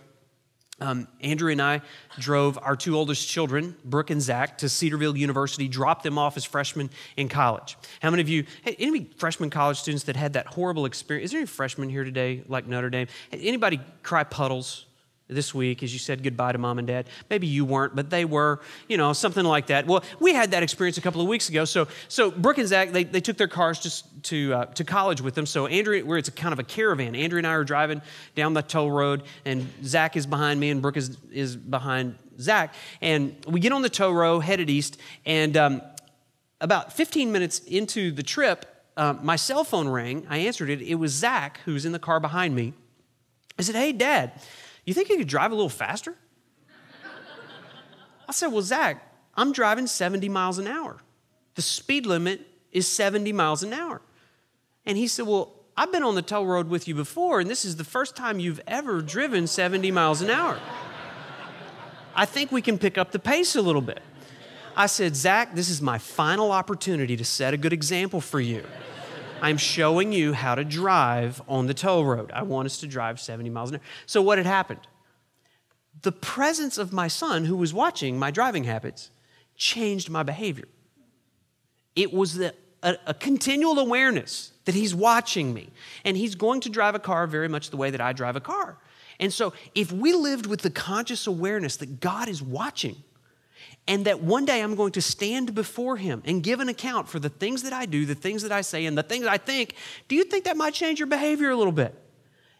Um, 0.79 1.09
Andrew 1.23 1.51
and 1.51 1.63
I 1.63 1.81
drove 2.19 2.59
our 2.61 2.77
two 2.77 2.97
oldest 2.97 3.27
children, 3.27 3.77
Brooke 3.83 4.11
and 4.11 4.21
Zach, 4.21 4.59
to 4.59 4.69
Cedarville 4.69 5.17
University, 5.17 5.69
dropped 5.69 6.03
them 6.03 6.19
off 6.19 6.37
as 6.37 6.45
freshmen 6.45 6.91
in 7.17 7.31
college. 7.31 7.79
How 8.03 8.11
many 8.11 8.21
of 8.21 8.29
you, 8.29 8.45
any 8.79 9.05
freshman 9.17 9.49
college 9.49 9.79
students 9.79 10.05
that 10.05 10.17
had 10.17 10.35
that 10.35 10.47
horrible 10.49 10.85
experience? 10.85 11.27
Is 11.27 11.31
there 11.33 11.41
any 11.41 11.47
freshmen 11.47 11.89
here 11.89 12.05
today 12.05 12.43
like 12.47 12.67
Notre 12.67 12.91
Dame? 12.91 13.07
Anybody 13.33 13.81
cry 14.03 14.25
puddles? 14.25 14.85
This 15.29 15.53
week 15.53 15.83
as 15.83 15.93
you 15.93 15.99
said 15.99 16.23
goodbye 16.23 16.53
to 16.53 16.59
mom 16.59 16.79
and 16.79 16.87
dad. 16.87 17.09
Maybe 17.29 17.47
you 17.47 17.65
weren't, 17.65 17.97
but 17.97 18.11
they 18.11 18.25
were, 18.25 18.61
you 18.89 18.97
know, 18.97 19.13
something 19.13 19.45
like 19.45 19.67
that. 19.67 19.87
Well, 19.87 20.05
we 20.21 20.35
had 20.35 20.53
that 20.53 20.63
experience 20.63 20.99
a 20.99 21.01
couple 21.01 21.21
of 21.21 21.27
weeks 21.27 21.49
ago. 21.49 21.65
So, 21.65 21.89
so 22.09 22.31
Brooke 22.31 22.59
and 22.59 22.69
Zach, 22.69 22.93
they, 22.93 23.05
they 23.05 23.21
took 23.21 23.37
their 23.37 23.49
cars 23.49 23.81
just 23.81 24.23
to, 24.25 24.55
uh, 24.55 24.65
to 24.67 24.85
college 24.85 25.21
with 25.21 25.35
them. 25.35 25.47
So 25.47 25.67
Andrew, 25.67 26.01
where 26.03 26.19
it's 26.19 26.29
a 26.29 26.33
kind 26.33 26.53
of 26.53 26.59
a 26.59 26.65
caravan. 26.65 27.15
Andrew 27.15 27.39
and 27.39 27.47
I 27.47 27.53
are 27.53 27.65
driving 27.65 28.03
down 28.35 28.55
the 28.55 28.63
toll 28.63 28.91
road, 28.91 29.23
and 29.45 29.69
Zach 29.85 30.17
is 30.17 30.27
behind 30.27 30.61
me, 30.61 30.71
and 30.71 30.81
Brooke 30.81 30.97
is, 30.97 31.17
is 31.33 31.57
behind 31.57 32.17
Zach. 32.39 32.75
And 33.01 33.37
we 33.49 33.61
get 33.61 33.73
on 33.73 33.83
the 33.83 33.91
tow 33.91 34.13
road, 34.13 34.41
headed 34.41 34.71
east, 34.71 34.99
and 35.25 35.57
um, 35.57 35.83
about 36.61 36.93
15 36.93 37.33
minutes 37.33 37.59
into 37.61 38.13
the 38.13 38.23
trip, 38.23 38.67
uh, 38.97 39.15
my 39.21 39.37
cell 39.37 39.65
phone 39.65 39.89
rang. 39.89 40.27
I 40.29 40.39
answered 40.39 40.71
it. 40.71 40.81
It 40.81 40.95
was 40.95 41.13
Zach, 41.13 41.61
who's 41.65 41.85
in 41.85 41.93
the 41.93 41.99
car 41.99 42.21
behind 42.21 42.55
me. 42.55 42.73
I 43.59 43.63
said, 43.63 43.75
Hey, 43.75 43.93
Dad. 43.93 44.33
You 44.87 44.95
think 44.95 45.11
you 45.11 45.19
could 45.19 45.29
drive 45.29 45.53
a 45.53 45.55
little 45.55 45.69
faster? 45.69 46.15
I 48.29 48.33
said, 48.33 48.49
Well, 48.49 48.63
Zach, 48.63 49.03
I'm 49.35 49.53
driving 49.53 49.87
70 49.87 50.29
miles 50.29 50.59
an 50.59 50.67
hour. 50.67 50.99
The 51.57 51.63
speed 51.63 52.07
limit 52.07 52.41
is 52.73 52.89
70 52.89 53.33
miles 53.33 53.63
an 53.63 53.73
hour. 53.73 54.01
And 54.87 54.97
he 54.97 55.09
said, 55.09 55.27
Well, 55.27 55.53
I've 55.77 55.93
been 55.93 56.03
on 56.03 56.15
the 56.15 56.23
toll 56.23 56.47
road 56.47 56.69
with 56.69 56.89
you 56.89 56.95
before, 56.95 57.41
and 57.41 57.51
this 57.51 57.65
is 57.65 57.77
the 57.77 57.85
first 57.85 58.17
time 58.17 58.39
you've 58.39 58.61
ever 58.67 59.03
driven 59.03 59.47
70 59.47 59.91
miles 59.91 60.23
an 60.23 60.31
hour. 60.31 60.59
I 62.15 62.25
think 62.25 62.51
we 62.51 62.63
can 62.63 62.79
pick 62.79 62.97
up 62.97 63.13
the 63.13 63.19
pace 63.19 63.57
a 63.57 63.63
little 63.63 63.83
bit. 63.83 64.01
I 64.75 64.87
said, 64.87 65.17
Zach, 65.17 65.55
this 65.55 65.69
is 65.69 65.83
my 65.83 65.99
final 65.99 66.51
opportunity 66.53 67.17
to 67.17 67.25
set 67.25 67.53
a 67.53 67.57
good 67.57 67.73
example 67.73 68.21
for 68.21 68.41
you. 68.41 68.65
I'm 69.43 69.59
showing 69.59 70.13
you 70.13 70.33
how 70.33 70.55
to 70.55 70.65
drive 70.65 71.43
on 71.49 71.67
the 71.67 71.75
toll 71.75 72.05
road. 72.05 72.31
I 72.33 72.43
want 72.43 72.67
us 72.67 72.79
to 72.79 72.87
drive 72.87 73.21
70 73.21 73.51
miles 73.51 73.71
an 73.71 73.77
hour. 73.77 73.83
So, 74.07 74.23
what 74.23 74.39
had 74.39 74.47
happened? 74.47 74.81
The 76.03 76.13
presence 76.13 76.79
of 76.79 76.93
my 76.93 77.09
son, 77.09 77.45
who 77.45 77.57
was 77.57 77.73
watching 77.73 78.19
my 78.19 78.31
driving 78.31 78.65
habits, 78.65 79.11
changed 79.57 80.11
my 80.11 80.23
behavior. 80.23 80.69
It 81.95 82.13
was 82.13 82.35
the, 82.35 82.55
a, 82.83 82.97
a 83.07 83.15
continual 83.15 83.79
awareness 83.79 84.53
that 84.65 84.75
he's 84.75 84.95
watching 84.95 85.55
me, 85.55 85.71
and 86.05 86.17
he's 86.17 86.35
going 86.35 86.61
to 86.61 86.69
drive 86.69 86.95
a 86.95 86.99
car 86.99 87.27
very 87.27 87.49
much 87.49 87.71
the 87.71 87.77
way 87.77 87.91
that 87.91 88.01
I 88.01 88.13
drive 88.13 88.37
a 88.37 88.41
car. 88.41 88.79
And 89.19 89.33
so, 89.33 89.53
if 89.75 89.93
we 89.93 90.13
lived 90.13 90.47
with 90.47 90.63
the 90.63 90.71
conscious 90.71 91.27
awareness 91.27 91.77
that 91.79 92.01
God 92.01 92.29
is 92.29 92.43
watching, 92.43 93.03
and 93.89 94.05
that 94.05 94.21
one 94.21 94.45
day 94.45 94.63
I'm 94.63 94.75
going 94.75 94.93
to 94.93 95.03
stand 95.03 95.55
before 95.55 95.97
him 95.97 96.23
and 96.25 96.43
give 96.43 96.61
an 96.61 96.69
account 96.69 97.09
for 97.09 97.19
the 97.19 97.29
things 97.29 97.63
that 97.63 97.73
I 97.73 97.87
do, 97.87 98.05
the 98.05 98.15
things 98.15 98.43
that 98.43 98.53
I 98.53 98.61
say, 98.61 98.87
and 98.87 98.99
the 98.99 99.03
things 99.03 99.27
I 99.27 99.39
think, 99.39 99.75
do 100.09 100.17
you 100.17 100.25
think 100.25 100.45
that 100.45 100.57
might 100.57 100.75
change 100.75 100.99
your 100.99 101.07
behavior 101.07 101.51
a 101.51 101.57
little 101.57 101.73
bit? 101.73 101.95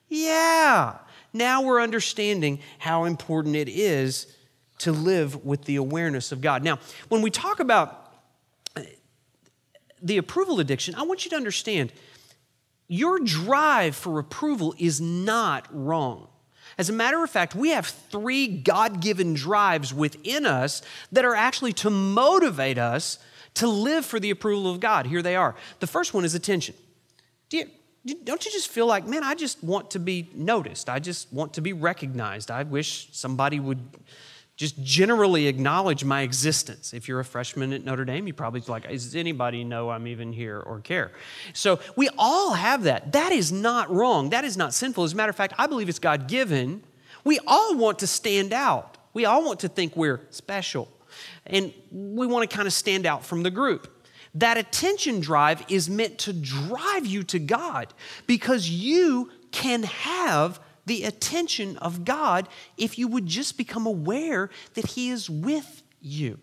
Yeah. 0.09 0.99
Now 1.33 1.63
we're 1.63 1.83
understanding 1.83 2.61
how 2.79 3.05
important 3.05 3.57
it 3.57 3.69
is 3.69 4.33
to 4.79 4.93
live 4.93 5.45
with 5.45 5.65
the 5.65 5.77
awareness 5.77 6.33
of 6.33 6.41
God. 6.41 6.63
Now, 6.63 6.79
when 7.09 7.23
we 7.23 7.31
talk 7.31 7.61
about 7.61 8.13
uh, 8.77 8.83
the 10.03 10.19
approval 10.19 10.61
addiction, 10.61 10.95
I 10.95 11.03
want 11.03 11.25
you 11.25 11.31
to 11.31 11.37
understand 11.37 11.93
your 12.89 13.19
drive 13.19 13.97
for 13.97 14.19
approval 14.19 14.75
is 14.79 15.01
not 15.01 15.67
wrong. 15.73 16.29
As 16.79 16.91
a 16.91 16.93
matter 16.93 17.23
of 17.25 17.31
fact, 17.31 17.55
we 17.55 17.71
have 17.71 17.87
three 17.87 18.47
God 18.47 19.01
given 19.01 19.35
drives 19.35 19.95
within 19.95 20.45
us 20.45 20.83
that 21.11 21.25
are 21.25 21.35
actually 21.35 21.73
to 21.75 21.91
motivate 21.91 22.77
us 22.77 23.19
to 23.55 23.67
live 23.67 24.05
for 24.05 24.21
the 24.21 24.31
approval 24.31 24.71
of 24.71 24.81
God. 24.81 25.07
Here 25.07 25.23
they 25.23 25.37
are. 25.37 25.55
The 25.81 25.87
first 25.87 26.13
one 26.13 26.25
is 26.25 26.35
attention. 26.35 26.75
Do 27.49 27.57
you, 28.05 28.15
don't 28.25 28.45
you 28.45 28.53
just 28.53 28.69
feel 28.69 28.87
like, 28.87 29.07
man, 29.07 29.25
I 29.25 29.35
just 29.35 29.65
want 29.65 29.91
to 29.93 29.99
be 29.99 30.29
noticed? 30.35 30.91
I 30.91 30.99
just 30.99 31.33
want 31.33 31.55
to 31.55 31.63
be 31.63 31.73
recognized. 31.73 32.51
I 32.51 32.63
wish 32.63 33.09
somebody 33.13 33.59
would 33.59 33.81
just 34.57 34.83
generally 34.83 35.47
acknowledge 35.49 36.03
my 36.03 36.23
existence. 36.23 36.95
If 36.95 37.09
you're 37.09 37.21
a 37.21 37.25
freshman 37.25 37.75
at 37.75 37.85
Notre 37.85 38.07
Dame, 38.07 38.27
you 38.27 38.33
probably 38.33 38.63
like, 38.67 38.89
does 38.89 39.15
anybody 39.15 39.65
know 39.65 39.91
I'm 39.91 40.07
even 40.07 40.33
here 40.33 40.59
or 40.59 40.81
care? 40.81 41.13
So 41.53 41.79
we 41.95 42.09
all 42.17 42.55
have 42.55 42.85
that. 42.85 43.13
That 43.13 43.33
is 43.33 43.53
not 43.53 43.91
wrong. 43.91 44.31
That 44.31 44.45
is 44.45 44.57
not 44.57 44.73
sinful. 44.73 45.05
As 45.05 45.13
a 45.13 45.17
matter 45.17 45.31
of 45.31 45.37
fact, 45.37 45.53
I 45.59 45.67
believe 45.67 45.91
it's 45.91 45.99
God 45.99 46.27
given. 46.27 46.83
We 47.23 47.39
all 47.47 47.77
want 47.77 47.99
to 47.99 48.07
stand 48.07 48.55
out. 48.55 48.97
We 49.13 49.27
all 49.27 49.45
want 49.45 49.61
to 49.61 49.69
think 49.69 49.95
we're 49.95 50.23
special. 50.31 50.89
And 51.45 51.73
we 51.93 52.27
want 52.27 52.49
to 52.49 52.57
kind 52.57 52.67
of 52.67 52.73
stand 52.73 53.05
out 53.05 53.25
from 53.25 53.43
the 53.43 53.51
group. 53.51 53.93
That 54.35 54.57
attention 54.57 55.21
drive 55.21 55.65
is 55.69 55.89
meant 55.89 56.19
to 56.21 56.33
drive 56.33 57.05
you 57.07 57.23
to 57.25 57.39
God 57.39 57.93
because 58.27 58.71
you 58.71 59.31
can 59.51 59.83
have 59.83 60.61
the 60.87 61.05
attention 61.05 61.77
of 61.79 62.05
God 62.05 62.49
if 62.77 62.99
you 62.99 63.09
would 63.09 63.27
just 63.27 63.59
become 63.59 63.87
aware 63.87 64.51
that 64.75 64.87
He 64.87 65.11
is 65.11 65.29
with 65.29 65.83
you. 66.01 66.39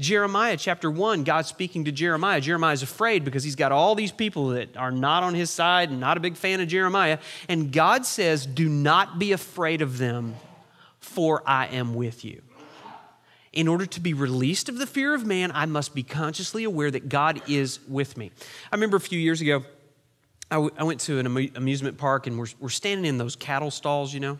Jeremiah 0.00 0.56
chapter 0.56 0.90
1, 0.90 1.22
God 1.22 1.46
speaking 1.46 1.84
to 1.84 1.92
Jeremiah. 1.92 2.40
Jeremiah 2.40 2.72
is 2.72 2.82
afraid 2.82 3.24
because 3.24 3.44
he's 3.44 3.56
got 3.56 3.72
all 3.72 3.94
these 3.94 4.10
people 4.10 4.48
that 4.48 4.76
are 4.76 4.90
not 4.90 5.22
on 5.22 5.34
his 5.34 5.50
side 5.50 5.90
and 5.90 6.00
not 6.00 6.16
a 6.16 6.20
big 6.20 6.36
fan 6.36 6.60
of 6.60 6.68
Jeremiah. 6.68 7.18
And 7.48 7.70
God 7.70 8.06
says, 8.06 8.46
Do 8.46 8.68
not 8.68 9.18
be 9.18 9.32
afraid 9.32 9.82
of 9.82 9.98
them, 9.98 10.34
for 10.98 11.42
I 11.46 11.66
am 11.66 11.94
with 11.94 12.24
you. 12.24 12.42
In 13.52 13.68
order 13.68 13.84
to 13.84 14.00
be 14.00 14.14
released 14.14 14.70
of 14.70 14.78
the 14.78 14.86
fear 14.86 15.14
of 15.14 15.26
man, 15.26 15.52
I 15.54 15.66
must 15.66 15.94
be 15.94 16.02
consciously 16.02 16.64
aware 16.64 16.90
that 16.90 17.10
God 17.10 17.42
is 17.46 17.80
with 17.86 18.16
me. 18.16 18.32
I 18.72 18.76
remember 18.76 18.96
a 18.96 19.00
few 19.00 19.18
years 19.18 19.42
ago, 19.42 19.62
I, 20.52 20.56
w- 20.56 20.74
I 20.76 20.84
went 20.84 21.00
to 21.02 21.18
an 21.18 21.26
amusement 21.56 21.96
park 21.96 22.26
and 22.26 22.38
we're, 22.38 22.48
we're 22.60 22.68
standing 22.68 23.06
in 23.06 23.16
those 23.16 23.36
cattle 23.36 23.70
stalls, 23.70 24.12
you 24.12 24.20
know, 24.20 24.38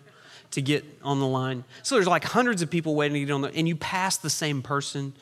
to 0.50 0.60
get 0.60 0.84
on 1.02 1.20
the 1.20 1.26
line. 1.26 1.64
So 1.82 1.94
there's 1.94 2.06
like 2.06 2.22
hundreds 2.22 2.60
of 2.60 2.68
people 2.68 2.94
waiting 2.94 3.14
to 3.14 3.20
get 3.24 3.32
on 3.32 3.40
the, 3.40 3.54
and 3.54 3.66
you 3.66 3.76
pass 3.76 4.18
the 4.18 4.28
same 4.28 4.60
person, 4.60 5.14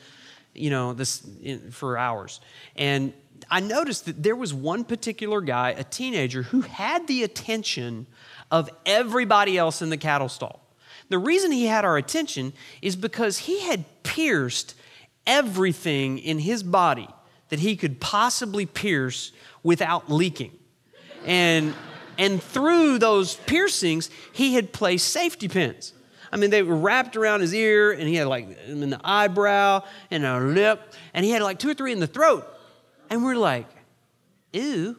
you 0.53 0.69
know, 0.69 0.91
this 0.91 1.25
in, 1.41 1.71
for 1.71 1.97
hours. 1.97 2.41
And 2.75 3.13
I 3.49 3.61
noticed 3.61 4.05
that 4.07 4.21
there 4.21 4.35
was 4.35 4.53
one 4.53 4.83
particular 4.83 5.39
guy, 5.39 5.69
a 5.69 5.85
teenager, 5.85 6.43
who 6.43 6.59
had 6.59 7.07
the 7.07 7.23
attention 7.23 8.05
of 8.51 8.69
everybody 8.85 9.57
else 9.57 9.81
in 9.81 9.89
the 9.89 9.97
cattle 9.97 10.27
stall. 10.27 10.59
The 11.07 11.17
reason 11.17 11.53
he 11.53 11.67
had 11.67 11.85
our 11.85 11.95
attention 11.95 12.51
is 12.81 12.97
because 12.97 13.37
he 13.37 13.61
had 13.61 13.85
pierced 14.03 14.75
everything 15.25 16.17
in 16.17 16.39
his 16.39 16.63
body 16.63 17.07
that 17.47 17.59
he 17.59 17.77
could 17.77 18.01
possibly 18.01 18.65
pierce 18.65 19.31
without 19.63 20.11
leaking. 20.11 20.51
And, 21.25 21.73
and 22.17 22.41
through 22.41 22.99
those 22.99 23.35
piercings, 23.35 24.09
he 24.31 24.55
had 24.55 24.73
placed 24.73 25.09
safety 25.09 25.47
pins. 25.47 25.93
I 26.31 26.37
mean, 26.37 26.49
they 26.49 26.63
were 26.63 26.75
wrapped 26.75 27.17
around 27.17 27.41
his 27.41 27.53
ear, 27.53 27.91
and 27.91 28.07
he 28.07 28.15
had 28.15 28.27
like 28.27 28.57
in 28.65 28.89
the 28.89 29.01
eyebrow 29.03 29.83
and 30.09 30.25
a 30.25 30.39
lip, 30.39 30.93
and 31.13 31.25
he 31.25 31.31
had 31.31 31.41
like 31.41 31.59
two 31.59 31.69
or 31.69 31.73
three 31.73 31.91
in 31.91 31.99
the 31.99 32.07
throat. 32.07 32.47
And 33.09 33.23
we're 33.23 33.35
like, 33.35 33.67
ew. 34.53 34.95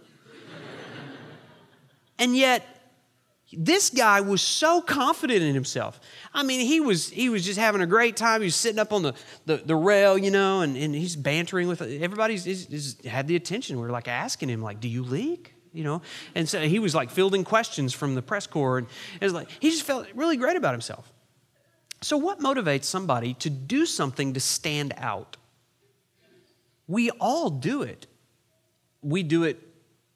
and 2.18 2.36
yet, 2.36 2.66
this 3.54 3.90
guy 3.90 4.20
was 4.20 4.40
so 4.40 4.80
confident 4.80 5.42
in 5.42 5.54
himself. 5.54 6.00
I 6.32 6.42
mean, 6.42 6.66
he 6.66 6.80
was 6.80 7.08
he 7.08 7.28
was 7.28 7.44
just 7.44 7.58
having 7.58 7.80
a 7.80 7.86
great 7.86 8.16
time. 8.16 8.40
He 8.40 8.46
was 8.46 8.56
sitting 8.56 8.78
up 8.78 8.92
on 8.92 9.02
the, 9.02 9.14
the, 9.46 9.56
the 9.56 9.76
rail, 9.76 10.16
you 10.16 10.30
know, 10.30 10.60
and, 10.60 10.76
and 10.76 10.94
he's 10.94 11.16
bantering 11.16 11.68
with 11.68 11.80
everybody's 11.80 12.44
He's, 12.44 12.66
he's 12.66 13.06
had 13.06 13.26
the 13.26 13.36
attention. 13.36 13.78
We 13.78 13.86
are 13.86 13.90
like 13.90 14.08
asking 14.08 14.50
him, 14.50 14.62
like, 14.62 14.80
"Do 14.80 14.88
you 14.88 15.02
leak?" 15.02 15.54
You 15.72 15.84
know, 15.84 16.02
and 16.34 16.48
so 16.48 16.60
he 16.60 16.78
was 16.78 16.94
like 16.94 17.10
fielding 17.10 17.44
questions 17.44 17.94
from 17.94 18.14
the 18.14 18.22
press 18.22 18.46
corps, 18.46 18.78
and 18.78 18.86
it 19.20 19.24
was 19.24 19.32
like 19.32 19.48
he 19.58 19.70
just 19.70 19.84
felt 19.84 20.06
really 20.14 20.36
great 20.36 20.56
about 20.56 20.72
himself. 20.72 21.10
So, 22.02 22.16
what 22.16 22.40
motivates 22.40 22.84
somebody 22.84 23.34
to 23.34 23.48
do 23.48 23.86
something 23.86 24.34
to 24.34 24.40
stand 24.40 24.92
out? 24.98 25.36
We 26.88 27.10
all 27.10 27.48
do 27.48 27.82
it. 27.82 28.06
We 29.02 29.22
do 29.22 29.44
it 29.44 29.68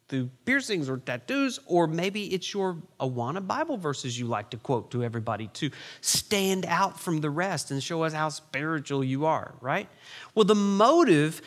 through 0.09 0.29
piercings 0.45 0.89
or 0.89 0.97
tattoos, 0.97 1.59
or 1.65 1.87
maybe 1.87 2.33
it's 2.33 2.53
your 2.53 2.77
Awana 2.99 3.45
Bible 3.45 3.77
verses 3.77 4.17
you 4.17 4.25
like 4.25 4.49
to 4.51 4.57
quote 4.57 4.91
to 4.91 5.03
everybody 5.03 5.47
to 5.53 5.69
stand 6.01 6.65
out 6.65 6.99
from 6.99 7.19
the 7.19 7.29
rest 7.29 7.71
and 7.71 7.83
show 7.83 8.03
us 8.03 8.13
how 8.13 8.29
spiritual 8.29 9.03
you 9.03 9.25
are, 9.25 9.55
right? 9.59 9.89
Well, 10.33 10.45
the 10.45 10.55
motive 10.55 11.41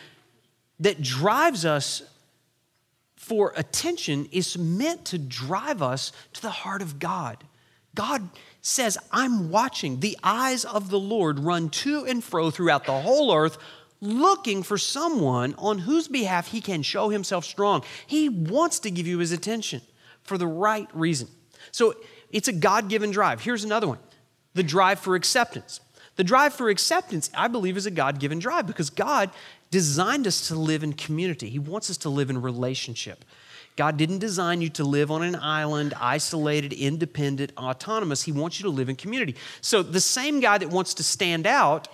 that 0.81 1.01
drives 1.01 1.65
us 1.65 2.03
for 3.21 3.53
attention 3.55 4.27
is 4.33 4.57
meant 4.57 5.05
to 5.05 5.19
drive 5.19 5.83
us 5.83 6.11
to 6.33 6.41
the 6.41 6.49
heart 6.49 6.81
of 6.81 6.99
God. 6.99 7.45
God 7.95 8.31
says, 8.63 8.97
I'm 9.13 9.51
watching. 9.51 10.01
The 10.01 10.17
eyes 10.25 10.65
of 10.65 10.89
the 10.89 10.99
Lord 10.99 11.39
run 11.39 11.69
to 11.69 12.07
and 12.07 12.25
fro 12.25 12.51
throughout 12.51 12.87
the 12.87 12.99
whole 12.99 13.35
earth 13.35 13.59
looking 14.01 14.63
for 14.63 14.79
someone 14.79 15.55
on 15.59 15.81
whose 15.81 16.09
behalf 16.09 16.49
he 16.49 16.63
can 16.63 16.81
show 16.81 17.11
himself 17.11 17.45
strong. 17.45 17.85
He 18.07 18.31
wants 18.31 18.79
to 18.81 18.91
give 18.91 19.07
you 19.07 19.19
his 19.19 19.33
attention 19.33 19.83
for 20.23 20.39
the 20.39 20.47
right 20.47 20.89
reason. 20.95 21.29
So 21.73 21.95
it's 22.31 22.49
a 22.49 22.55
God 22.55 22.89
given 22.89 23.11
drive. 23.11 23.43
Here's 23.43 23.65
another 23.65 23.87
one 23.87 23.99
the 24.55 24.63
drive 24.63 24.99
for 24.99 25.15
acceptance. 25.15 25.81
The 26.17 26.25
drive 26.25 26.55
for 26.55 26.71
acceptance, 26.71 27.31
I 27.37 27.49
believe, 27.49 27.77
is 27.77 27.85
a 27.85 27.91
God 27.91 28.19
given 28.19 28.39
drive 28.39 28.67
because 28.67 28.89
God 28.89 29.31
designed 29.71 30.27
us 30.27 30.49
to 30.49 30.55
live 30.55 30.83
in 30.83 30.93
community. 30.93 31.49
He 31.49 31.59
wants 31.59 31.91
us 31.91 31.97
to 31.99 32.09
live 32.09 32.31
in 32.31 32.41
relationship. 32.43 33.25
God 33.77 33.97
didn't 33.97 34.19
design 34.19 34.61
you 34.61 34.69
to 34.71 34.85
live 34.85 35.11
on 35.11 35.23
an 35.23 35.37
island, 35.37 35.95
isolated, 35.99 36.73
independent, 36.73 37.53
autonomous. 37.57 38.23
He 38.23 38.33
wants 38.33 38.59
you 38.59 38.65
to 38.65 38.71
live 38.71 38.89
in 38.89 38.97
community. 38.97 39.37
So, 39.61 39.83
the 39.83 40.01
same 40.01 40.41
guy 40.41 40.59
that 40.59 40.69
wants 40.69 40.93
to 40.95 41.03
stand 41.03 41.47
out 41.47 41.89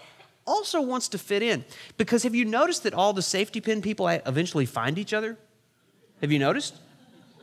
also 0.47 0.81
wants 0.81 1.09
to 1.09 1.19
fit 1.19 1.43
in. 1.43 1.65
Because 1.97 2.23
have 2.23 2.35
you 2.35 2.45
noticed 2.45 2.83
that 2.85 2.95
all 2.95 3.13
the 3.13 3.23
safety 3.23 3.61
pin 3.61 3.83
people 3.83 4.09
eventually 4.09 4.67
find 4.67 4.99
each 4.99 5.13
other? 5.13 5.37
Have 6.21 6.33
you 6.33 6.39
noticed? 6.39 6.77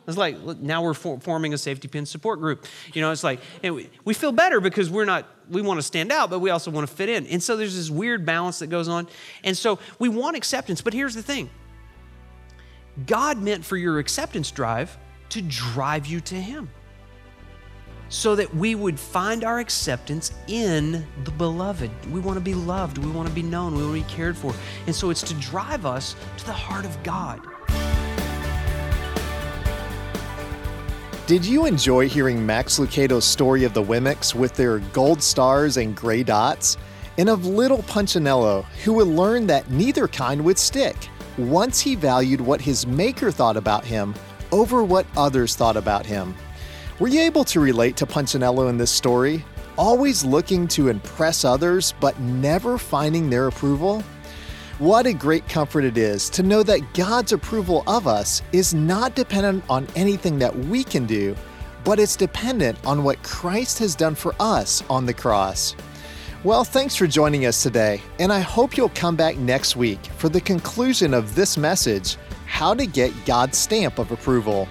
It's 0.08 0.18
like 0.18 0.38
now 0.60 0.84
we're 0.84 0.94
for, 0.94 1.20
forming 1.20 1.54
a 1.54 1.58
safety 1.58 1.88
pin 1.88 2.06
support 2.06 2.40
group. 2.40 2.66
You 2.94 3.02
know, 3.02 3.12
it's 3.12 3.24
like 3.24 3.40
we, 3.64 3.90
we 4.04 4.14
feel 4.14 4.32
better 4.32 4.60
because 4.60 4.90
we're 4.90 5.06
not, 5.06 5.28
we 5.50 5.62
want 5.62 5.78
to 5.80 5.84
stand 5.84 6.12
out, 6.12 6.30
but 6.30 6.40
we 6.40 6.50
also 6.50 6.72
want 6.72 6.88
to 6.88 6.94
fit 6.94 7.10
in. 7.10 7.26
And 7.28 7.42
so 7.42 7.56
there's 7.56 7.76
this 7.76 7.90
weird 7.90 8.26
balance 8.26 8.60
that 8.60 8.68
goes 8.68 8.88
on. 8.88 9.08
And 9.44 9.58
so 9.58 9.80
we 10.00 10.10
want 10.10 10.36
acceptance, 10.36 10.82
but 10.82 10.94
here's 10.94 11.16
the 11.16 11.24
thing 11.24 11.50
God 13.06 13.42
meant 13.42 13.64
for 13.64 13.78
your 13.78 14.00
acceptance 14.00 14.52
drive 14.52 14.98
to 15.30 15.42
drive 15.42 16.06
you 16.06 16.20
to 16.22 16.36
Him 16.36 16.70
so 18.10 18.36
that 18.36 18.54
we 18.54 18.76
would 18.76 19.00
find 19.00 19.44
our 19.44 19.58
acceptance 19.60 20.34
in 20.48 21.04
the 21.24 21.32
beloved. 21.32 21.90
We 22.12 22.20
want 22.20 22.38
to 22.38 22.44
be 22.44 22.54
loved, 22.54 23.00
we 23.00 23.10
want 23.10 23.28
to 23.28 23.34
be 23.34 23.42
known, 23.42 23.76
we 23.76 23.84
want 23.84 23.98
to 23.98 24.08
be 24.08 24.16
cared 24.16 24.38
for. 24.38 24.54
And 24.86 24.96
so 24.96 25.10
it's 25.10 25.24
to 25.24 25.34
drive 25.36 25.86
us 25.86 26.16
to 26.38 26.46
the 26.46 26.54
heart 26.54 26.86
of 26.86 27.02
God. 27.02 27.40
Did 31.26 31.46
you 31.46 31.66
enjoy 31.66 32.10
hearing 32.10 32.46
Max 32.46 32.80
Lucado's 32.80 33.24
story 33.24 33.64
of 33.64 33.74
the 33.74 33.82
Wemmicks 33.82 34.36
with 34.36 34.56
their 34.56 34.80
gold 34.80 35.24
stars 35.24 35.78
and 35.78 35.96
gray 35.96 36.22
dots? 36.22 36.76
And 37.18 37.30
of 37.30 37.46
little 37.46 37.82
Punchinello, 37.84 38.64
who 38.84 38.92
would 38.96 39.08
learn 39.08 39.48
that 39.48 39.72
neither 39.72 40.10
kind 40.10 40.44
would 40.44 40.58
stick 40.58 40.98
once 41.38 41.80
he 41.80 41.96
valued 41.96 42.42
what 42.42 42.60
his 42.60 42.86
maker 42.86 43.32
thought 43.32 43.56
about 43.56 43.86
him 43.86 44.14
over 44.52 44.84
what 44.84 45.06
others 45.16 45.56
thought 45.56 45.78
about 45.78 46.06
him. 46.06 46.36
Were 47.00 47.08
you 47.08 47.22
able 47.22 47.46
to 47.46 47.62
relate 47.62 47.96
to 47.98 48.06
Punchinello 48.06 48.68
in 48.68 48.78
this 48.78 48.92
story? 48.92 49.46
Always 49.78 50.26
looking 50.26 50.68
to 50.70 50.90
impress 50.90 51.46
others, 51.46 51.94
but 52.02 52.20
never 52.20 52.78
finding 52.78 53.30
their 53.30 53.48
approval? 53.48 54.04
What 54.80 55.06
a 55.06 55.14
great 55.14 55.48
comfort 55.48 55.84
it 55.84 56.00
is 56.00 56.32
to 56.32 56.42
know 56.42 56.64
that 56.64 56.96
God's 56.96 57.32
approval 57.32 57.84
of 57.86 58.08
us 58.08 58.42
is 58.52 58.74
not 58.74 59.14
dependent 59.14 59.64
on 59.70 59.86
anything 59.96 60.40
that 60.40 60.58
we 60.58 60.84
can 60.84 61.06
do, 61.06 61.36
but 61.84 62.00
it's 62.00 62.16
dependent 62.16 62.84
on 62.84 63.04
what 63.04 63.22
Christ 63.22 63.78
has 63.78 63.94
done 63.94 64.16
for 64.16 64.34
us 64.40 64.84
on 64.90 65.06
the 65.06 65.14
cross. 65.14 65.76
Well, 66.44 66.64
thanks 66.64 66.96
for 66.96 67.06
joining 67.06 67.46
us 67.46 67.62
today, 67.62 68.02
and 68.18 68.34
I 68.34 68.40
hope 68.40 68.76
you'll 68.76 68.90
come 68.90 69.16
back 69.16 69.38
next 69.38 69.76
week 69.76 70.04
for 70.18 70.28
the 70.28 70.42
conclusion 70.42 71.14
of 71.14 71.36
this 71.36 71.56
message 71.56 72.18
How 72.48 72.74
to 72.74 72.88
Get 72.88 73.14
God's 73.26 73.60
Stamp 73.60 74.00
of 74.00 74.12
Approval. 74.12 74.68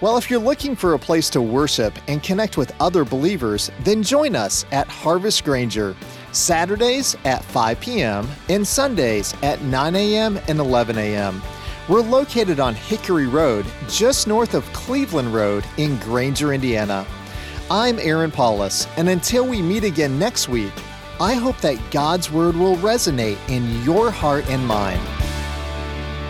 Well, 0.00 0.16
if 0.16 0.30
you're 0.30 0.38
looking 0.38 0.76
for 0.76 0.94
a 0.94 0.98
place 0.98 1.28
to 1.30 1.42
worship 1.42 1.92
and 2.06 2.22
connect 2.22 2.56
with 2.56 2.72
other 2.80 3.04
believers, 3.04 3.72
then 3.80 4.04
join 4.04 4.36
us 4.36 4.64
at 4.70 4.86
Harvest 4.86 5.44
Granger, 5.44 5.96
Saturdays 6.34 7.16
at 7.24 7.44
5 7.44 7.80
p.m. 7.80 8.28
and 8.48 8.66
Sundays 8.66 9.34
at 9.42 9.62
9 9.62 9.96
a.m. 9.96 10.38
and 10.48 10.58
11 10.58 10.98
a.m. 10.98 11.42
We're 11.88 12.00
located 12.00 12.60
on 12.60 12.74
Hickory 12.74 13.26
Road, 13.26 13.66
just 13.88 14.26
north 14.26 14.54
of 14.54 14.64
Cleveland 14.72 15.34
Road 15.34 15.64
in 15.76 15.98
Granger, 15.98 16.52
Indiana. 16.52 17.06
I'm 17.70 17.98
Aaron 17.98 18.30
Paulus, 18.30 18.86
and 18.96 19.08
until 19.08 19.46
we 19.46 19.62
meet 19.62 19.84
again 19.84 20.18
next 20.18 20.48
week, 20.48 20.72
I 21.20 21.34
hope 21.34 21.58
that 21.58 21.78
God's 21.90 22.30
Word 22.30 22.56
will 22.56 22.76
resonate 22.76 23.38
in 23.48 23.82
your 23.84 24.10
heart 24.10 24.48
and 24.50 24.66
mind. 24.66 25.00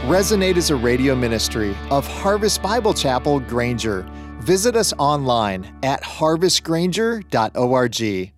Resonate 0.03 0.57
is 0.57 0.71
a 0.71 0.77
radio 0.77 1.15
ministry 1.15 1.77
of 1.91 2.07
Harvest 2.07 2.63
Bible 2.63 2.93
Chapel, 2.93 3.41
Granger. 3.41 4.03
Visit 4.41 4.77
us 4.77 4.93
online 4.99 5.75
at 5.83 6.03
harvestgranger.org. 6.03 8.34